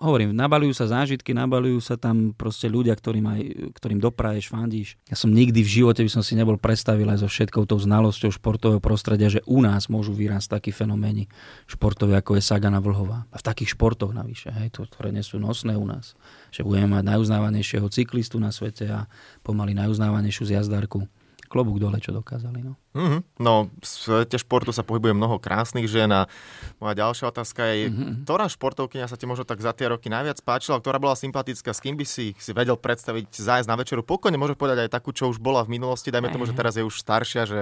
[0.00, 3.40] hovorím, nabalujú sa zážitky, nabalujú sa tam proste ľudia, ktorým, aj,
[3.76, 4.96] ktorým dopraješ, fandíš.
[5.06, 8.32] Ja som nikdy v živote by som si nebol predstavil aj so všetkou tou znalosťou
[8.32, 11.28] športového prostredia, že u nás môžu vyrásť takí fenoméni
[11.68, 13.28] športové, ako je Sagana Vlhová.
[13.28, 16.16] A v takých športoch navyše, hej, to, ktoré nie sú nosné u nás.
[16.50, 19.06] Že budeme mať najuznávanejšieho cyklistu na svete a
[19.44, 21.04] pomaly najuznávanejšiu zjazdárku
[21.50, 22.62] klobúk dole, čo dokázali.
[22.62, 22.78] No.
[22.94, 23.20] Mm-hmm.
[23.42, 26.30] no, v svete športu sa pohybuje mnoho krásnych žien a
[26.78, 28.22] moja ďalšia otázka je, mm-hmm.
[28.22, 31.82] ktorá športovkynia sa ti možno tak za tie roky najviac páčila, ktorá bola sympatická, s
[31.82, 34.06] kým by si si vedel predstaviť zájsť na večeru?
[34.06, 36.86] Pokojne môžeš povedať aj takú, čo už bola v minulosti, dajme tomu, že teraz je
[36.86, 37.58] už staršia, že...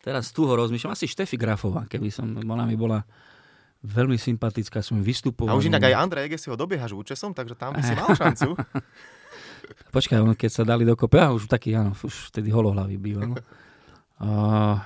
[0.00, 3.04] Teraz tu ho rozmýšľam, asi Štefi Grafová, keby som, ona mi bola
[3.84, 5.54] veľmi sympatická, som vystupoval.
[5.54, 8.10] A už inak aj Andrej Ege si ho dobieha žúčesom, takže tam by si mal
[8.18, 8.56] šancu.
[9.94, 13.38] Počkaj, on keď sa dali dokopy, a už taký, áno, už vtedy holohlavý býval.
[14.18, 14.82] Uh,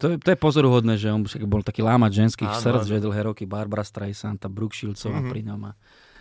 [0.00, 3.20] to, je, to je pozoruhodné, že on bol taký lámať ženských áno, srdc, že dlhé
[3.28, 5.32] roky Barbara Streisand, Brooke Shieldsová mm-hmm.
[5.32, 5.72] pri ňom a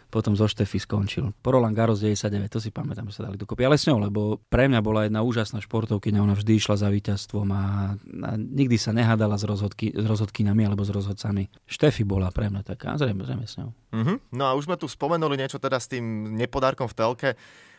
[0.10, 1.30] potom zo Štefy skončil.
[1.38, 3.62] Po Roland Garros 99, to si pamätám, že sa dali dokopy.
[3.62, 7.47] Ale s ňou, lebo pre mňa bola jedna úžasná športovkyňa, ona vždy išla za víťazstvom
[7.54, 7.93] a,
[8.26, 11.54] a nikdy sa nehádala s, rozhodky, s rozhodkyňami alebo s rozhodcami.
[11.70, 13.70] Štefi bola pre mňa taká, zrejme, zrejme s ňou.
[13.93, 14.18] Mm-hmm.
[14.34, 17.30] No a už sme tu spomenuli niečo teda s tým nepodárkom v telke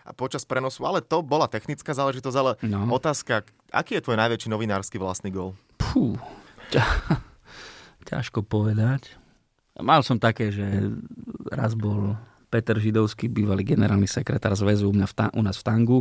[0.05, 2.88] a počas prenosu, ale to bola technická záležitosť, ale no.
[2.90, 5.55] otázka, aký je tvoj najväčší novinársky vlastný gol?
[5.76, 6.16] Pú,
[6.72, 6.84] ťa,
[8.11, 9.16] ťažko povedať.
[9.80, 10.66] Mal som také, že
[11.48, 12.18] raz bol
[12.51, 16.01] Peter Židovský, bývalý generálny sekretár zväzu u, mňa v ta, u nás v Tangu,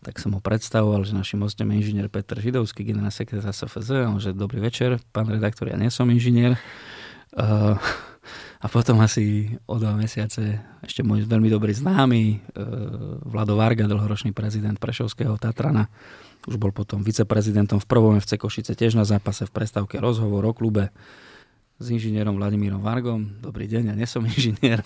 [0.00, 4.20] tak som ho predstavoval, že našim hostom je inžinier Peter Židovský, generálny sekretár SFZ, on
[4.20, 6.56] že dobrý večer, pán redaktor, ja nie som inžinier.
[7.36, 7.76] Uh,
[8.64, 12.36] a potom asi o dva mesiace ešte môj veľmi dobrý známy, e,
[13.28, 15.92] Vlado Varga, dlhoročný prezident Prešovského Tatrana,
[16.48, 20.56] už bol potom viceprezidentom v prvom FC Košice, tiež na zápase v prestávke rozhovor o
[20.56, 20.88] klube
[21.74, 23.42] s inžinierom Vladimírom Vargom.
[23.42, 24.78] Dobrý deň, ja nie som inžinier.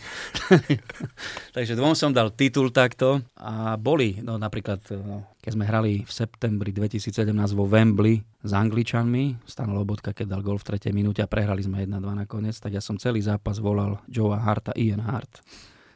[1.57, 6.13] Takže dvom som dal titul takto a boli, no napríklad, no, keď sme hrali v
[6.13, 10.89] septembri 2017 vo Wembley s Angličanmi, Stan Lobotka, keď dal gol v 3.
[10.97, 15.05] minúte a prehrali sme 1-2 nakoniec, tak ja som celý zápas volal Joea Harta Ian
[15.05, 15.45] Hart.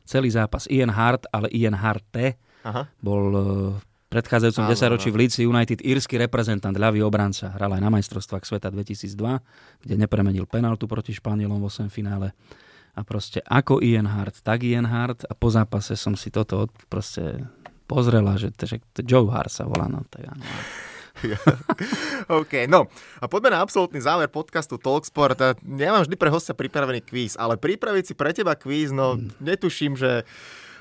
[0.05, 2.37] Celý zápas Ian Hart, ale Ian Harte
[2.69, 2.85] Aha.
[3.01, 3.33] bol
[4.13, 7.49] predchádzajúcom desaťročí v Leeds United írsky reprezentant, ľavý obranca.
[7.57, 9.17] Hral aj na majstrovstvách sveta 2002,
[9.81, 12.37] kde nepremenil penaltu proti Španielom v 8 finále.
[12.93, 17.49] A proste ako Ian Hart, tak Ian Hart a po zápase som si toto proste
[17.89, 19.89] pozrela, že, že Joe Hart sa volá.
[19.89, 20.45] No, tak áno.
[22.41, 22.89] OK, no
[23.21, 25.41] a poďme na absolútny záver podcastu Talksport.
[25.61, 29.41] Ja mám vždy pre hostia pripravený kvíz, ale pripraviť si pre teba kvíz, no hmm.
[29.41, 30.29] netuším, že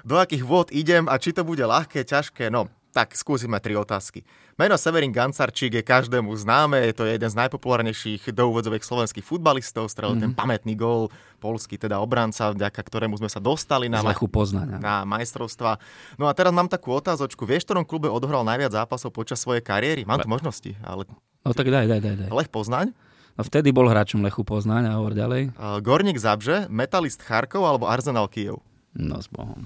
[0.01, 2.49] do akých vôd idem a či to bude ľahké, ťažké.
[2.49, 4.27] No, tak skúsime tri otázky.
[4.59, 10.19] Meno Severin Gancarčík je každému známe, je to jeden z najpopulárnejších do slovenských futbalistov, strelil
[10.19, 10.23] mm-hmm.
[10.27, 10.37] ten mhm.
[10.37, 11.07] pamätný gól,
[11.39, 14.77] polský teda obranca, vďaka ktorému sme sa dostali na, ma- poznania.
[14.77, 15.79] na majstrovstva.
[16.19, 17.47] No a teraz mám takú otázočku.
[17.47, 20.03] Vieš, ktorom klube odohral najviac zápasov počas svojej kariéry?
[20.03, 21.07] Mám tu možnosti, ale...
[21.41, 22.15] No tak daj, daj, daj.
[22.27, 22.29] daj.
[22.29, 22.93] Lech Poznaň?
[23.39, 25.55] No vtedy bol hráčom Lechu Poznaň a hovor ďalej.
[25.55, 28.59] Uh, Gorník Zabže, Metalist Charkov alebo Arsenal Kiev?
[28.93, 29.65] No s Bohom.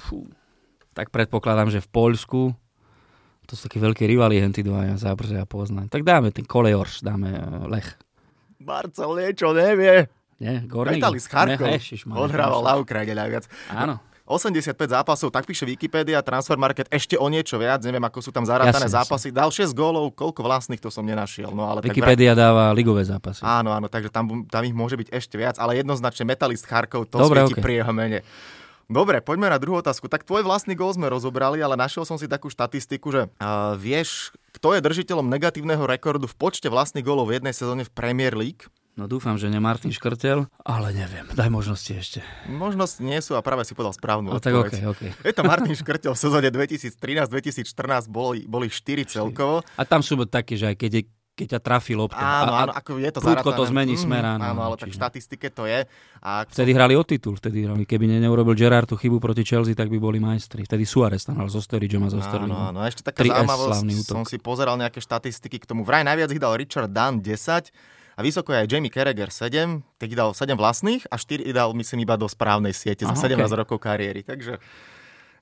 [0.00, 0.24] Fú
[1.00, 2.52] tak predpokladám, že v Poľsku
[3.48, 5.88] to sú takí veľkí rivali henty dvaja, Zábrze a Poznaň.
[5.88, 7.96] Tak dáme ten Kolejorš, dáme eh, Lech.
[8.60, 10.12] Marcel niečo nevie.
[10.36, 11.00] Nie, Gorník.
[11.00, 11.72] Metali z Charkov.
[12.12, 13.48] Odhrával na Ukrajine najviac.
[13.72, 13.96] Áno.
[14.30, 16.22] 85 zápasov, tak píše Wikipedia,
[16.54, 19.34] Market ešte o niečo viac, neviem, ako sú tam zarátané jasne, zápasy.
[19.34, 19.40] Jasne.
[19.42, 21.50] Dal 6 gólov, koľko vlastných, to som nenašiel.
[21.50, 22.46] No, ale Wikipedia tak...
[22.46, 23.42] dáva ligové zápasy.
[23.42, 27.18] Áno, áno, takže tam, tam ich môže byť ešte viac, ale jednoznačne Metalist Charkov, to
[27.18, 27.64] Dobre, svieti okay.
[27.66, 28.22] pri jeho mene.
[28.90, 30.10] Dobre, poďme na druhú otázku.
[30.10, 34.34] Tak tvoj vlastný gól sme rozobrali, ale našiel som si takú štatistiku, že uh, vieš,
[34.50, 38.66] kto je držiteľom negatívneho rekordu v počte vlastných gólov v jednej sezóne v Premier League?
[38.98, 41.22] No dúfam, že nie Martin Škrtel, ale neviem.
[41.30, 42.20] Daj možnosti ešte.
[42.50, 45.14] Možnosti nie sú a práve si podal správnu no, tak okay, okay.
[45.22, 46.50] Je to Martin Škrtel v sezóne
[46.90, 49.62] 2013-2014 boli, boli 4 celkovo.
[49.78, 51.02] A tam sú takí, že aj keď je
[51.40, 52.20] keď ťa trafí lopta.
[52.20, 54.42] Áno, áno, ako je to Prúdko to zmení mm, smer, áno.
[54.44, 54.84] Áno, ale čiže...
[54.84, 55.88] tak v štatistike to je.
[56.20, 57.88] A vtedy hrali o titul, vtedy hrali.
[57.88, 60.68] Keby ne, neurobil Gerard tú chybu proti Chelsea, tak by boli majstri.
[60.68, 62.52] Vtedy Suarez tam hral so Sturridgeom a so Sterlingom.
[62.52, 65.88] Áno, áno, ešte taká zaujímavosť, som si pozeral nejaké štatistiky k tomu.
[65.88, 67.72] Vraj najviac ich dal Richard Dunn 10,
[68.18, 72.04] a vysoko je aj Jamie Carragher 7, keď dal 7 vlastných a 4 dal myslím
[72.04, 73.56] iba do správnej siete za 17 okay.
[73.56, 74.20] rokov kariéry.
[74.20, 74.60] Takže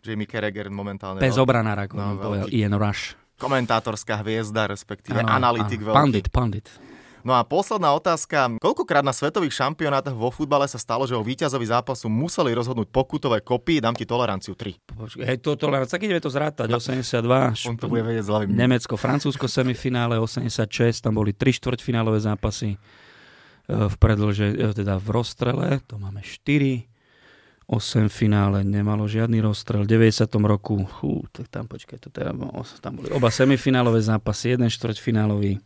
[0.07, 1.19] Jamie Carragher momentálne...
[1.19, 5.95] Bez obranára, ako no, povedal Ian Rush komentátorská hviezda, respektíve ano, analytik ano.
[5.95, 5.99] veľký.
[6.03, 6.67] Pandit, pandit.
[7.27, 8.57] No a posledná otázka.
[8.63, 13.43] Koľkokrát na svetových šampionátoch vo futbale sa stalo, že o víťazovi zápasu museli rozhodnúť pokutové
[13.43, 13.83] kopy?
[13.83, 14.97] Dám ti toleranciu 3.
[14.97, 17.69] Počkej, to tolerancia, keď to zrátať, 82.
[17.69, 18.55] On to bude vedieť zľavým.
[18.55, 22.79] Nemecko, Francúzsko semifinále, 86, tam boli 3 štvrťfinálové zápasy e,
[23.69, 26.98] v predlže, e, teda v rozstrele, to máme 4.
[27.69, 29.85] 8 finále, nemalo žiadny rozstrel.
[29.85, 30.25] V 90.
[30.41, 32.33] roku, hú, tak tam počkaj, to teda,
[32.81, 35.61] tam boli oba semifinálové zápasy, jeden štvrťfinálový.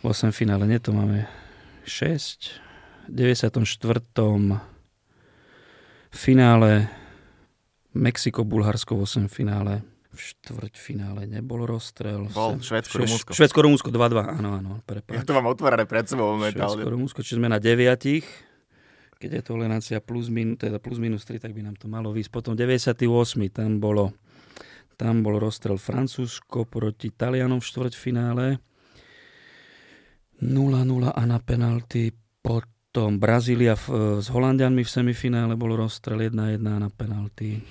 [0.00, 1.28] V 8 finále, nie to máme
[1.84, 2.56] 6.
[3.04, 3.60] V 94.
[6.08, 6.88] finále
[7.92, 9.84] Mexiko, Bulharsko v 8 finále.
[10.08, 12.32] V štvrťfinále nebol rozstrel.
[12.32, 13.30] Bol Švedsko, Rumúnsko.
[13.36, 14.70] Švedsko, Rumúnsko 2-2, áno, áno.
[14.88, 15.20] Prepáč.
[15.20, 16.80] Ja to mám otvorené pred sebou momentálne.
[16.80, 18.24] Švedsko, Rumúnsko, čiže sme na deviatich
[19.18, 22.30] keď je tolerancia plus, min, teda plus minus 3, tak by nám to malo výsť.
[22.30, 23.02] Potom 98.
[23.50, 24.14] tam bolo
[24.98, 28.46] tam bol rozstrel Francúzsko proti Talianom v štvrťfinále.
[30.42, 32.10] 0-0 a na penalty.
[32.42, 37.62] Potom Brazília v, s Holandianmi v semifinále bol rozstrel 1-1 na penalty.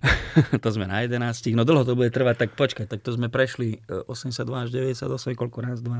[0.64, 1.20] to sme na 11.
[1.52, 5.36] No dlho to bude trvať, tak počkaj, tak to sme prešli 82 e, až 98,
[5.36, 5.92] koľko raz, 2,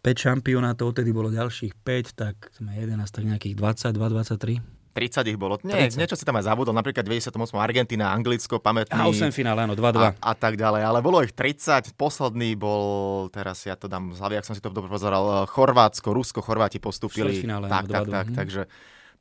[0.00, 4.78] 5 šampionátov, tedy bolo ďalších 5, tak sme 11, tak nejakých 22, 23.
[4.98, 5.54] 30 ich bolo.
[5.62, 5.94] Nie, 30.
[5.94, 7.30] niečo si tam aj zabudol, napríklad 98.
[7.54, 8.98] Argentina, Anglicko, pamätný.
[8.98, 9.94] A 8 finále, áno, 2-2.
[9.94, 11.94] A, a, tak ďalej, ale bolo ich 30.
[11.94, 16.10] Posledný bol, teraz ja to dám z hlavy, ak som si to dobre pozeral, Chorvátsko,
[16.10, 17.38] Rusko, Chorváti postupili.
[17.38, 18.10] Finále, tak, áno, tak, 2-2.
[18.10, 18.34] tak, hm.
[18.34, 18.62] takže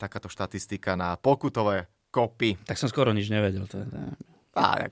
[0.01, 2.57] takáto štatistika na pokutové kopy.
[2.65, 3.69] Tak som skoro nič nevedel.
[3.69, 3.85] To je,
[4.57, 4.91] tak.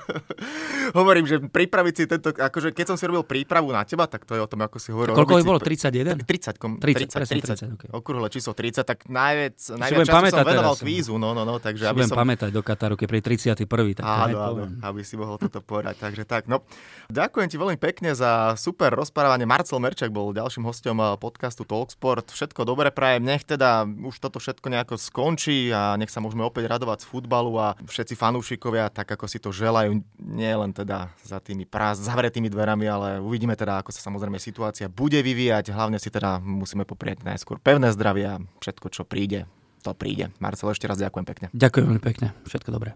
[0.98, 4.36] Hovorím, že pripraviť si tento, akože keď som si robil prípravu na teba, tak to
[4.36, 5.16] je o tom, ako si hovoril.
[5.16, 5.58] Koľko ich bolo?
[5.60, 6.20] 31?
[6.28, 7.88] 30, kom, 30, 30, 30, 30 okay.
[7.96, 11.88] Okrúhle číslo 30, tak najviac, najviac času som venoval teraz, kvízu, no, no, no, takže
[11.88, 12.20] aby som...
[12.20, 14.00] pamätať do Kataru, keď pri 31.
[14.00, 16.60] Tak áno, áno, aby si mohol toto povedať, takže tak, no.
[17.08, 19.48] Ďakujem ti veľmi pekne za super rozprávanie.
[19.48, 22.30] Marcel Merčak bol ďalším hostom eh, podcastu Talksport.
[22.30, 26.68] Všetko dobre prajem, nech teda už toto všetko nejako skončí a nech sa môžeme opäť
[26.68, 28.14] radovať z futbalu a všetci
[28.50, 33.08] fanúšikovia, tak ako si to želajú, nie len teda za tými prás, zavretými dverami, ale
[33.22, 35.70] uvidíme teda, ako sa samozrejme situácia bude vyvíjať.
[35.70, 39.46] Hlavne si teda musíme poprieť najskôr pevné zdravie a všetko, čo príde,
[39.86, 40.34] to príde.
[40.42, 41.46] Marcel, ešte raz ďakujem pekne.
[41.54, 42.34] Ďakujem veľmi pekne.
[42.42, 42.90] Všetko dobré.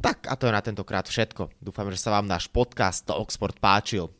[0.00, 1.50] Tak a to je na tentokrát všetko.
[1.58, 4.19] Dúfam, že sa vám náš podcast Oxford páčil.